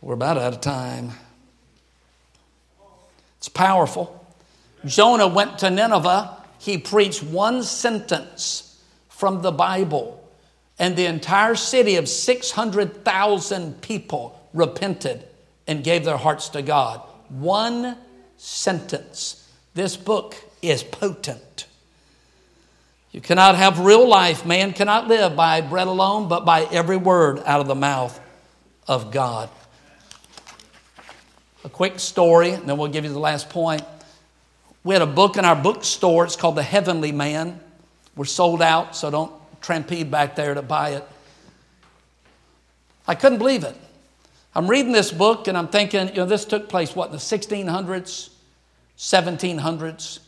We're 0.06 0.14
about 0.14 0.38
out 0.38 0.52
of 0.52 0.60
time. 0.60 1.10
It's 3.38 3.48
powerful. 3.48 4.24
Jonah 4.84 5.26
went 5.26 5.58
to 5.58 5.68
Nineveh. 5.68 6.44
He 6.60 6.78
preached 6.78 7.24
one 7.24 7.64
sentence 7.64 8.80
from 9.08 9.42
the 9.42 9.50
Bible 9.50 10.22
and 10.78 10.94
the 10.94 11.06
entire 11.06 11.56
city 11.56 11.96
of 11.96 12.08
600,000 12.08 13.82
people 13.82 14.40
repented 14.54 15.26
and 15.66 15.82
gave 15.82 16.04
their 16.04 16.18
hearts 16.18 16.50
to 16.50 16.62
God. 16.62 17.00
One 17.28 17.96
sentence. 18.36 19.50
This 19.74 19.96
book 19.96 20.36
is 20.62 20.84
potent. 20.84 21.66
You 23.10 23.20
cannot 23.20 23.56
have 23.56 23.80
real 23.80 24.06
life. 24.06 24.46
Man 24.46 24.72
cannot 24.72 25.08
live 25.08 25.34
by 25.34 25.62
bread 25.62 25.88
alone, 25.88 26.28
but 26.28 26.44
by 26.44 26.62
every 26.70 26.96
word 26.96 27.40
out 27.44 27.60
of 27.60 27.66
the 27.66 27.74
mouth 27.74 28.20
of 28.86 29.10
God. 29.10 29.50
A 31.66 31.68
quick 31.68 31.98
story, 31.98 32.50
and 32.50 32.68
then 32.68 32.76
we'll 32.76 32.92
give 32.92 33.04
you 33.04 33.12
the 33.12 33.18
last 33.18 33.50
point. 33.50 33.82
We 34.84 34.94
had 34.94 35.02
a 35.02 35.06
book 35.06 35.36
in 35.36 35.44
our 35.44 35.56
bookstore. 35.56 36.24
It's 36.24 36.36
called 36.36 36.54
The 36.54 36.62
Heavenly 36.62 37.10
Man. 37.10 37.58
We're 38.14 38.24
sold 38.24 38.62
out, 38.62 38.94
so 38.94 39.10
don't 39.10 39.32
trampede 39.60 40.08
back 40.08 40.36
there 40.36 40.54
to 40.54 40.62
buy 40.62 40.90
it. 40.90 41.04
I 43.08 43.16
couldn't 43.16 43.38
believe 43.38 43.64
it. 43.64 43.74
I'm 44.54 44.70
reading 44.70 44.92
this 44.92 45.10
book 45.10 45.48
and 45.48 45.58
I'm 45.58 45.66
thinking, 45.66 46.06
you 46.10 46.14
know, 46.14 46.24
this 46.24 46.44
took 46.44 46.68
place, 46.68 46.94
what, 46.94 47.10
the 47.10 47.18
1600s, 47.18 48.30
1700s? 48.96 50.20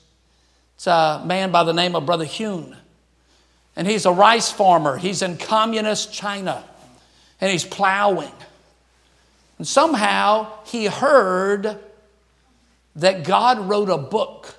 It's 0.75 0.87
a 0.89 1.23
man 1.25 1.53
by 1.53 1.63
the 1.63 1.73
name 1.73 1.95
of 1.95 2.05
Brother 2.05 2.25
Hune. 2.25 2.77
And 3.77 3.87
he's 3.87 4.07
a 4.07 4.13
rice 4.13 4.51
farmer. 4.51 4.99
He's 4.99 5.23
in 5.23 5.37
communist 5.37 6.13
China 6.13 6.65
and 7.41 7.53
he's 7.53 7.65
plowing. 7.65 8.33
And 9.59 9.67
somehow 9.67 10.49
he 10.65 10.87
heard 10.87 11.79
that 12.97 13.25
God 13.25 13.69
wrote 13.69 13.91
a 13.91 13.99
book 13.99 14.59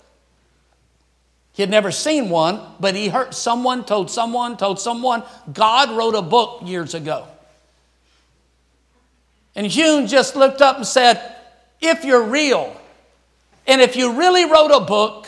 he 1.60 1.64
had 1.64 1.70
never 1.70 1.92
seen 1.92 2.30
one, 2.30 2.62
but 2.80 2.96
he 2.96 3.10
heard 3.10 3.34
someone 3.34 3.84
told 3.84 4.10
someone, 4.10 4.56
told 4.56 4.80
someone, 4.80 5.24
God 5.52 5.92
wrote 5.92 6.16
a 6.16 6.22
book 6.22 6.62
years 6.64 6.94
ago. 6.94 7.28
And 9.58 9.68
Hume 9.68 10.08
just 10.08 10.38
looked 10.38 10.62
up 10.62 10.78
and 10.78 10.88
said, 10.88 11.22
If 11.82 12.06
you're 12.06 12.24
real, 12.24 12.74
and 13.68 13.82
if 13.82 13.98
you 13.98 14.14
really 14.14 14.46
wrote 14.46 14.72
a 14.72 14.80
book, 14.80 15.28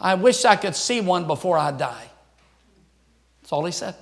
I 0.00 0.14
wish 0.14 0.44
I 0.44 0.54
could 0.54 0.76
see 0.76 1.00
one 1.00 1.26
before 1.26 1.58
I 1.58 1.72
die. 1.72 2.08
That's 3.42 3.52
all 3.52 3.64
he 3.64 3.72
said. 3.72 3.96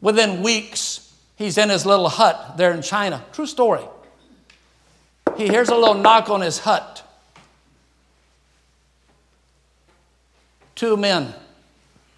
Within 0.00 0.42
weeks, 0.42 1.01
he's 1.36 1.58
in 1.58 1.68
his 1.68 1.86
little 1.86 2.08
hut 2.08 2.54
there 2.56 2.72
in 2.72 2.82
China. 2.82 3.24
True 3.32 3.46
story. 3.46 3.84
He 5.36 5.48
hears 5.48 5.68
a 5.68 5.74
little 5.74 5.94
knock 5.94 6.28
on 6.28 6.40
his 6.40 6.58
hut. 6.60 7.02
Two 10.74 10.96
men. 10.96 11.34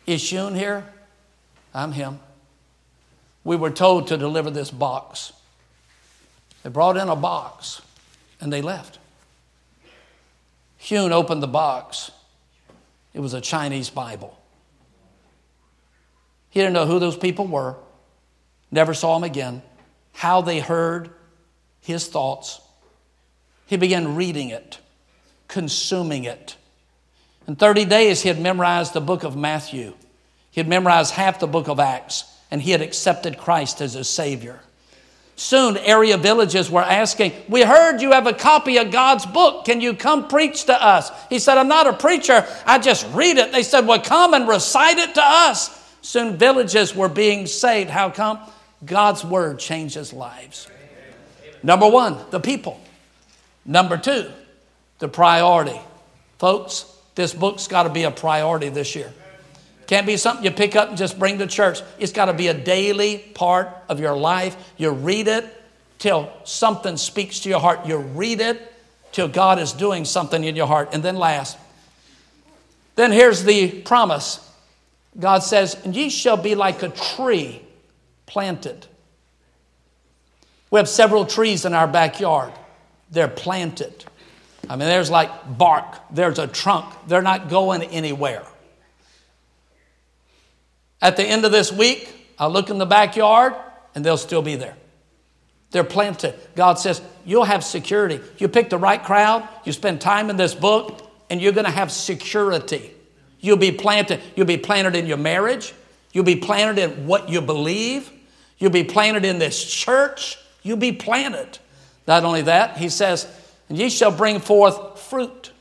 Is 0.07 0.21
Shun 0.21 0.55
here? 0.55 0.85
I'm 1.73 1.93
him. 1.93 2.21
We 3.43 3.57
were 3.57 3.71
told 3.71 4.09
to 4.09 4.17
deliver 4.17 4.51
this 4.51 4.71
box. 4.71 5.33
They 6.63 6.71
brought 6.71 6.97
in 6.97 7.09
a 7.09 7.17
box 7.17 7.83
and 8.41 8.53
they 8.53 8.63
left. 8.63 8.99
Hune 10.79 11.13
opened 11.13 11.43
the 11.43 11.49
box. 11.49 12.11
It 13.13 13.21
was 13.21 13.35
a 13.35 13.41
Chinese 13.41 13.91
Bible. 13.91 14.39
He 16.51 16.61
didn't 16.61 16.75
know 16.75 16.87
who 16.87 16.99
those 16.99 17.17
people 17.17 17.47
were, 17.47 17.75
never 18.75 18.93
saw 18.93 19.17
him 19.17 19.25
again, 19.25 19.63
how 20.13 20.43
they 20.43 20.61
heard 20.61 21.11
his 21.81 22.07
thoughts. 22.07 22.61
He 23.67 23.77
began 23.77 24.17
reading 24.17 24.51
it, 24.51 24.79
consuming 25.49 26.25
it. 26.25 26.57
In 27.47 27.57
30 27.57 27.85
days, 27.87 28.23
he 28.23 28.29
had 28.29 28.41
memorized 28.41 28.93
the 28.93 29.01
book 29.01 29.25
of 29.25 29.37
Matthew. 29.37 29.95
He 30.51 30.61
had 30.61 30.69
memorized 30.69 31.13
half 31.13 31.41
the 31.41 31.47
book 31.47 31.69
of 31.69 31.81
Acts, 31.81 32.25
and 32.51 32.61
he 32.61 32.71
had 32.71 32.81
accepted 32.81 33.39
Christ 33.39 33.81
as 33.81 33.95
his 33.95 34.09
Savior. 34.09 34.61
Soon, 35.37 35.77
area 35.77 36.17
villages 36.17 36.71
were 36.71 36.81
asking, 36.81 37.33
We 37.49 37.63
heard 37.63 38.01
you 38.01 38.13
have 38.13 38.29
a 38.29 38.33
copy 38.33 38.77
of 38.79 38.93
God's 38.93 39.27
book. 39.27 39.65
Can 39.65 39.81
you 39.81 39.95
come 39.95 40.29
preach 40.29 40.65
to 40.67 40.83
us? 40.83 41.11
He 41.29 41.41
said, 41.41 41.59
I'm 41.59 41.69
not 41.69 41.89
a 41.89 41.93
preacher. 41.93 42.47
I 42.65 42.79
just 42.79 43.07
read 43.13 43.39
it. 43.39 43.51
They 43.51 43.65
said, 43.65 43.87
Well, 43.87 44.01
come 44.01 44.35
and 44.35 44.47
recite 44.47 44.99
it 44.99 45.15
to 45.17 45.23
us. 45.23 45.77
Soon, 46.03 46.37
villages 46.37 46.95
were 46.95 47.09
being 47.09 47.47
saved. 47.47 47.91
How 47.91 48.11
come? 48.11 48.39
God's 48.85 49.25
word 49.25 49.59
changes 49.59 50.13
lives. 50.13 50.69
Number 51.63 51.89
one, 51.89 52.19
the 52.31 52.41
people. 52.41 52.81
Number 53.65 53.97
two, 53.97 54.31
the 54.99 55.09
priority. 55.09 55.81
Folks, 56.39 56.85
this 57.15 57.33
book's 57.33 57.69
got 57.69 57.85
to 57.85 57.89
be 57.89 58.03
a 58.03 58.11
priority 58.11 58.69
this 58.69 58.95
year. 58.95 59.13
Can't 59.87 60.07
be 60.07 60.17
something 60.17 60.45
you 60.45 60.51
pick 60.51 60.77
up 60.77 60.89
and 60.89 60.99
just 60.99 61.19
bring 61.19 61.39
to 61.39 61.47
church. 61.47 61.81
It's 61.99 62.13
got 62.13 62.27
to 62.27 62.33
be 62.33 62.49
a 62.49 62.55
daily 62.55 63.19
part 63.19 63.69
of 63.89 64.01
your 64.01 64.17
life. 64.17 64.57
You 64.77 64.91
read 64.91 65.29
it 65.29 65.45
till 65.99 66.33
something 66.45 66.97
speaks 66.97 67.41
to 67.41 67.49
your 67.49 67.61
heart. 67.61 67.87
You 67.87 67.99
read 67.99 68.41
it 68.41 68.73
till 69.13 69.29
God 69.29 69.59
is 69.59 69.73
doing 69.73 70.05
something 70.05 70.43
in 70.43 70.57
your 70.57 70.67
heart. 70.67 70.91
And 70.93 71.03
then 71.03 71.17
last, 71.17 71.59
then 72.97 73.13
here's 73.13 73.45
the 73.45 73.83
promise. 73.83 74.41
God 75.19 75.43
says, 75.43 75.77
And 75.85 75.95
ye 75.95 76.09
shall 76.09 76.37
be 76.37 76.55
like 76.55 76.83
a 76.83 76.89
tree 76.89 77.63
planted. 78.27 78.87
We 80.71 80.79
have 80.79 80.89
several 80.89 81.25
trees 81.25 81.65
in 81.65 81.75
our 81.75 81.87
backyard. 81.87 82.53
They're 83.11 83.29
planted. 83.29 84.05
I 84.69 84.77
mean, 84.77 84.89
there's 84.89 85.11
like 85.11 85.59
bark, 85.59 86.01
there's 86.11 86.39
a 86.39 86.47
trunk. 86.47 86.93
They're 87.07 87.23
not 87.23 87.49
going 87.49 87.83
anywhere. 87.83 88.45
At 91.03 91.17
the 91.17 91.25
end 91.25 91.45
of 91.45 91.53
this 91.53 91.71
week, 91.71 92.11
I'll 92.39 92.51
look 92.51 92.71
in 92.71 92.79
the 92.79 92.87
backyard 92.87 93.55
and 93.95 94.05
they'll 94.05 94.17
still 94.17 94.43
be 94.43 94.57
there. 94.57 94.77
They're 95.71 95.85
planted. 95.85 96.35
God 96.55 96.79
says, 96.79 97.03
You'll 97.25 97.45
have 97.45 97.65
security. 97.65 98.21
You 98.39 98.49
pick 98.49 98.71
the 98.71 98.79
right 98.79 99.03
crowd, 99.03 99.49
you 99.65 99.73
spend 99.73 100.01
time 100.01 100.31
in 100.31 100.37
this 100.37 100.55
book, 100.55 101.11
and 101.31 101.41
you're 101.41 101.53
going 101.53 101.65
to 101.65 101.71
have 101.71 101.91
security. 101.91 102.93
You'll 103.41 103.57
be 103.57 103.73
planted. 103.73 104.21
You'll 104.37 104.47
be 104.47 104.57
planted 104.57 104.95
in 104.95 105.07
your 105.07 105.17
marriage. 105.17 105.75
You'll 106.13 106.25
be 106.25 106.37
planted 106.37 106.79
in 106.79 107.07
what 107.07 107.29
you 107.29 107.41
believe. 107.41 108.11
You'll 108.59 108.71
be 108.71 108.85
planted 108.85 109.25
in 109.25 109.39
this 109.39 109.65
church. 109.65 110.39
You'll 110.63 110.77
be 110.77 110.93
planted. 110.93 111.59
Not 112.07 112.25
only 112.25 112.43
that, 112.43 112.77
he 112.77 112.89
says, 112.89 113.27
and 113.69 113.79
ye 113.79 113.89
shall 113.89 114.11
bring 114.11 114.41
forth 114.41 115.01
fruit. 115.01 115.53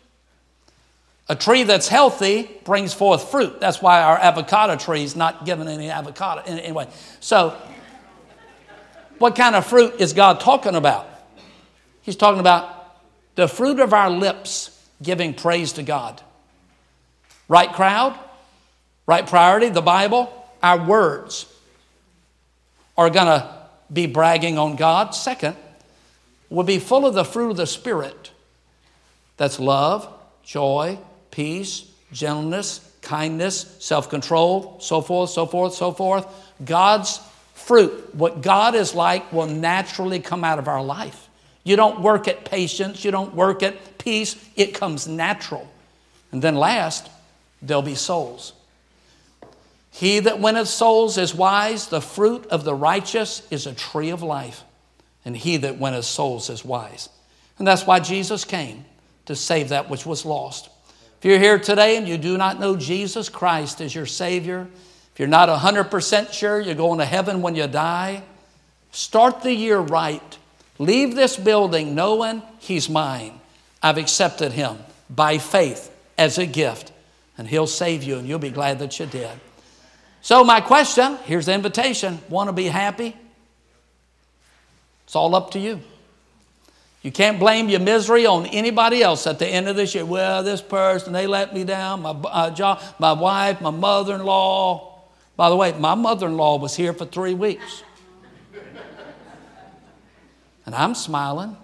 A 1.29 1.36
tree 1.36 1.63
that's 1.63 1.88
healthy 1.88 2.49
brings 2.65 2.93
forth 2.93 3.32
fruit. 3.32 3.60
That's 3.60 3.82
why 3.82 4.01
our 4.01 4.17
avocado 4.17 4.75
tree 4.75 5.03
is 5.03 5.15
not 5.15 5.45
given 5.45 5.67
any 5.67 5.89
avocado. 5.89 6.41
Anyway, 6.45 6.88
so 7.21 7.58
what 9.19 9.36
kind 9.36 9.56
of 9.56 9.65
fruit 9.65 9.95
is 9.99 10.13
God 10.13 10.41
talking 10.41 10.75
about? 10.75 11.08
He's 12.01 12.17
talking 12.17 12.41
about 12.41 12.97
the 13.36 13.47
fruit 13.47 13.79
of 13.79 13.93
our 13.93 14.10
lips 14.10 14.69
giving 15.01 15.34
praise 15.34 15.73
to 15.73 15.84
God. 15.84 16.21
Right 17.47 17.71
crowd, 17.71 18.17
right 19.08 19.25
priority, 19.25 19.69
the 19.69 19.82
Bible, 19.82 20.32
our 20.62 20.86
words 20.86 21.52
are 22.97 23.10
going 23.10 23.27
to 23.27 23.49
be 23.91 24.06
bragging 24.06 24.58
on 24.58 24.75
God. 24.75 25.12
Second, 25.15 25.56
will 26.49 26.63
be 26.63 26.79
full 26.79 27.06
of 27.06 27.13
the 27.13 27.25
fruit 27.25 27.51
of 27.51 27.58
the 27.58 27.67
Spirit. 27.67 28.32
That's 29.38 29.60
love, 29.60 30.08
joy, 30.43 30.99
peace, 31.32 31.89
gentleness, 32.12 32.79
kindness, 33.01 33.75
self 33.79 34.10
control, 34.10 34.77
so 34.79 35.01
forth, 35.01 35.32
so 35.32 35.45
forth, 35.45 35.73
so 35.73 35.91
forth. 35.91 36.27
God's 36.63 37.19
fruit, 37.53 38.13
what 38.15 38.41
God 38.41 38.75
is 38.75 38.93
like, 38.93 39.32
will 39.34 39.47
naturally 39.47 40.19
come 40.19 40.43
out 40.43 40.60
of 40.60 40.67
our 40.67 40.84
life. 40.84 41.27
You 41.63 41.75
don't 41.75 42.01
work 42.01 42.27
at 42.27 42.45
patience, 42.45 43.03
you 43.06 43.12
don't 43.12 43.34
work 43.34 43.63
at 43.63 43.97
peace, 43.97 44.36
it 44.56 44.73
comes 44.73 45.08
natural. 45.08 45.67
And 46.32 46.41
then 46.41 46.56
last, 46.56 47.10
there'll 47.62 47.82
be 47.82 47.95
souls. 47.95 48.53
He 49.93 50.19
that 50.21 50.39
winneth 50.39 50.69
souls 50.69 51.19
is 51.19 51.36
wise, 51.36 51.88
the 51.88 52.01
fruit 52.01 52.47
of 52.47 52.63
the 52.63 52.73
righteous 52.73 53.43
is 53.51 53.67
a 53.67 53.75
tree 53.75 54.10
of 54.10 54.23
life, 54.23 54.63
and 55.23 55.38
he 55.38 55.58
that 55.58 55.77
winneth 55.77 56.06
souls 56.06 56.49
is 56.49 56.65
wise. 56.65 57.10
And 57.60 57.67
that's 57.67 57.86
why 57.86 57.99
Jesus 57.99 58.43
came 58.43 58.86
to 59.27 59.36
save 59.36 59.69
that 59.69 59.91
which 59.91 60.03
was 60.03 60.25
lost. 60.25 60.67
If 61.19 61.25
you're 61.25 61.38
here 61.38 61.60
today 61.60 61.95
and 61.95 62.08
you 62.08 62.17
do 62.17 62.39
not 62.39 62.60
know 62.60 62.75
Jesus 62.75 63.29
Christ 63.29 63.82
as 63.82 63.93
your 63.93 64.08
Savior, 64.08 64.67
if 65.13 65.19
you're 65.19 65.27
not 65.27 65.47
100% 65.47 66.34
sure 66.34 66.60
you're 66.60 66.73
going 66.73 66.97
to 66.97 67.06
heaven 67.06 67.43
when 67.43 67.53
you 67.53 67.67
die, 67.67 68.23
start 68.91 69.43
the 69.43 69.53
year 69.53 69.77
right. 69.77 70.38
Leave 70.79 71.13
this 71.13 71.38
building 71.38 71.93
knowing 71.93 72.41
He's 72.58 72.89
mine. 72.89 73.39
I've 73.84 73.99
accepted 73.99 74.53
Him 74.53 74.79
by 75.08 75.38
faith 75.38 75.95
as 76.17 76.39
a 76.39 76.47
gift, 76.47 76.91
and 77.38 77.47
He'll 77.47 77.67
save 77.67 78.01
you, 78.01 78.17
and 78.17 78.27
you'll 78.27 78.39
be 78.39 78.49
glad 78.49 78.79
that 78.79 78.99
you 78.99 79.06
did. 79.06 79.29
So, 80.23 80.45
my 80.45 80.62
question 80.62 81.17
here's 81.25 81.47
the 81.47 81.53
invitation 81.53 82.19
want 82.29 82.47
to 82.47 82.53
be 82.53 82.65
happy? 82.65 83.15
It's 85.03 85.17
all 85.17 85.36
up 85.36 85.51
to 85.51 85.59
you. 85.59 85.81
You 87.01 87.12
can't 87.12 87.38
blame 87.38 87.67
your 87.67 87.81
misery 87.81 88.25
on 88.25 88.45
anybody 88.45 89.03
else 89.03 89.27
at 89.27 89.38
the 89.38 89.45
end 89.45 89.67
of 89.67 89.75
this 89.75 89.93
year. 89.93 90.05
Well, 90.05 90.41
this 90.41 90.62
person, 90.62 91.12
they 91.12 91.27
let 91.27 91.53
me 91.53 91.65
down, 91.65 92.03
my, 92.03 92.12
uh, 92.12 92.51
job, 92.51 92.81
my 92.99 93.12
wife, 93.12 93.59
my 93.59 93.69
mother 93.69 94.15
in 94.15 94.23
law. 94.23 95.01
By 95.36 95.49
the 95.49 95.57
way, 95.57 95.73
my 95.73 95.93
mother 95.93 96.27
in 96.27 96.38
law 96.38 96.57
was 96.57 96.73
here 96.73 96.93
for 96.93 97.03
three 97.03 97.33
weeks. 97.33 97.83
And 100.65 100.73
I'm 100.73 100.95
smiling. 100.95 101.57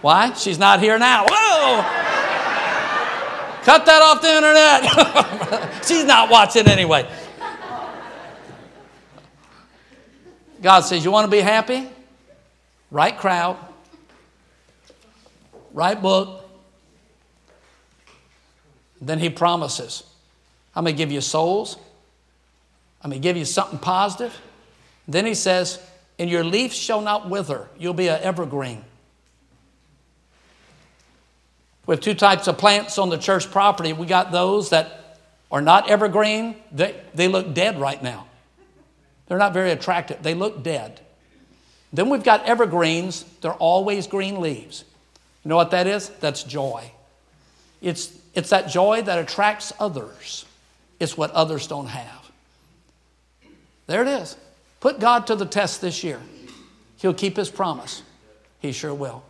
Why? 0.00 0.32
She's 0.32 0.58
not 0.58 0.80
here 0.80 0.98
now. 0.98 1.26
Whoa! 1.28 2.07
Cut 3.68 3.84
that 3.84 4.00
off 4.00 4.22
the 4.22 4.34
internet. 4.34 5.84
She's 5.86 6.06
not 6.06 6.30
watching 6.30 6.66
anyway. 6.66 7.06
God 10.62 10.80
says, 10.80 11.04
You 11.04 11.10
want 11.10 11.26
to 11.26 11.30
be 11.30 11.42
happy? 11.42 11.86
right 12.90 13.18
crowd, 13.18 13.58
right 15.74 16.00
book. 16.00 16.48
Then 19.02 19.18
he 19.18 19.28
promises, 19.28 20.02
I'm 20.74 20.84
going 20.84 20.96
to 20.96 20.98
give 20.98 21.12
you 21.12 21.20
souls. 21.20 21.76
I'm 23.02 23.10
going 23.10 23.20
to 23.20 23.22
give 23.22 23.36
you 23.36 23.44
something 23.44 23.78
positive. 23.78 24.34
Then 25.06 25.26
he 25.26 25.34
says, 25.34 25.78
And 26.18 26.30
your 26.30 26.42
leaf 26.42 26.72
shall 26.72 27.02
not 27.02 27.28
wither. 27.28 27.68
You'll 27.78 27.92
be 27.92 28.08
an 28.08 28.22
evergreen. 28.22 28.82
We 31.88 31.94
have 31.94 32.00
two 32.00 32.12
types 32.12 32.46
of 32.48 32.58
plants 32.58 32.98
on 32.98 33.08
the 33.08 33.16
church 33.16 33.50
property. 33.50 33.94
We 33.94 34.04
got 34.06 34.30
those 34.30 34.68
that 34.70 35.16
are 35.50 35.62
not 35.62 35.88
evergreen, 35.88 36.56
they, 36.70 36.94
they 37.14 37.28
look 37.28 37.54
dead 37.54 37.80
right 37.80 38.02
now. 38.02 38.26
They're 39.26 39.38
not 39.38 39.54
very 39.54 39.70
attractive, 39.70 40.22
they 40.22 40.34
look 40.34 40.62
dead. 40.62 41.00
Then 41.90 42.10
we've 42.10 42.22
got 42.22 42.44
evergreens, 42.44 43.24
they're 43.40 43.54
always 43.54 44.06
green 44.06 44.42
leaves. 44.42 44.84
You 45.42 45.48
know 45.48 45.56
what 45.56 45.70
that 45.70 45.86
is? 45.86 46.10
That's 46.20 46.42
joy. 46.42 46.92
It's, 47.80 48.14
it's 48.34 48.50
that 48.50 48.68
joy 48.68 49.00
that 49.00 49.18
attracts 49.18 49.72
others, 49.80 50.44
it's 51.00 51.16
what 51.16 51.30
others 51.30 51.66
don't 51.68 51.86
have. 51.86 52.30
There 53.86 54.02
it 54.02 54.08
is. 54.08 54.36
Put 54.80 55.00
God 55.00 55.26
to 55.28 55.36
the 55.36 55.46
test 55.46 55.80
this 55.80 56.04
year. 56.04 56.20
He'll 56.98 57.14
keep 57.14 57.38
his 57.38 57.48
promise. 57.48 58.02
He 58.60 58.72
sure 58.72 58.92
will. 58.92 59.22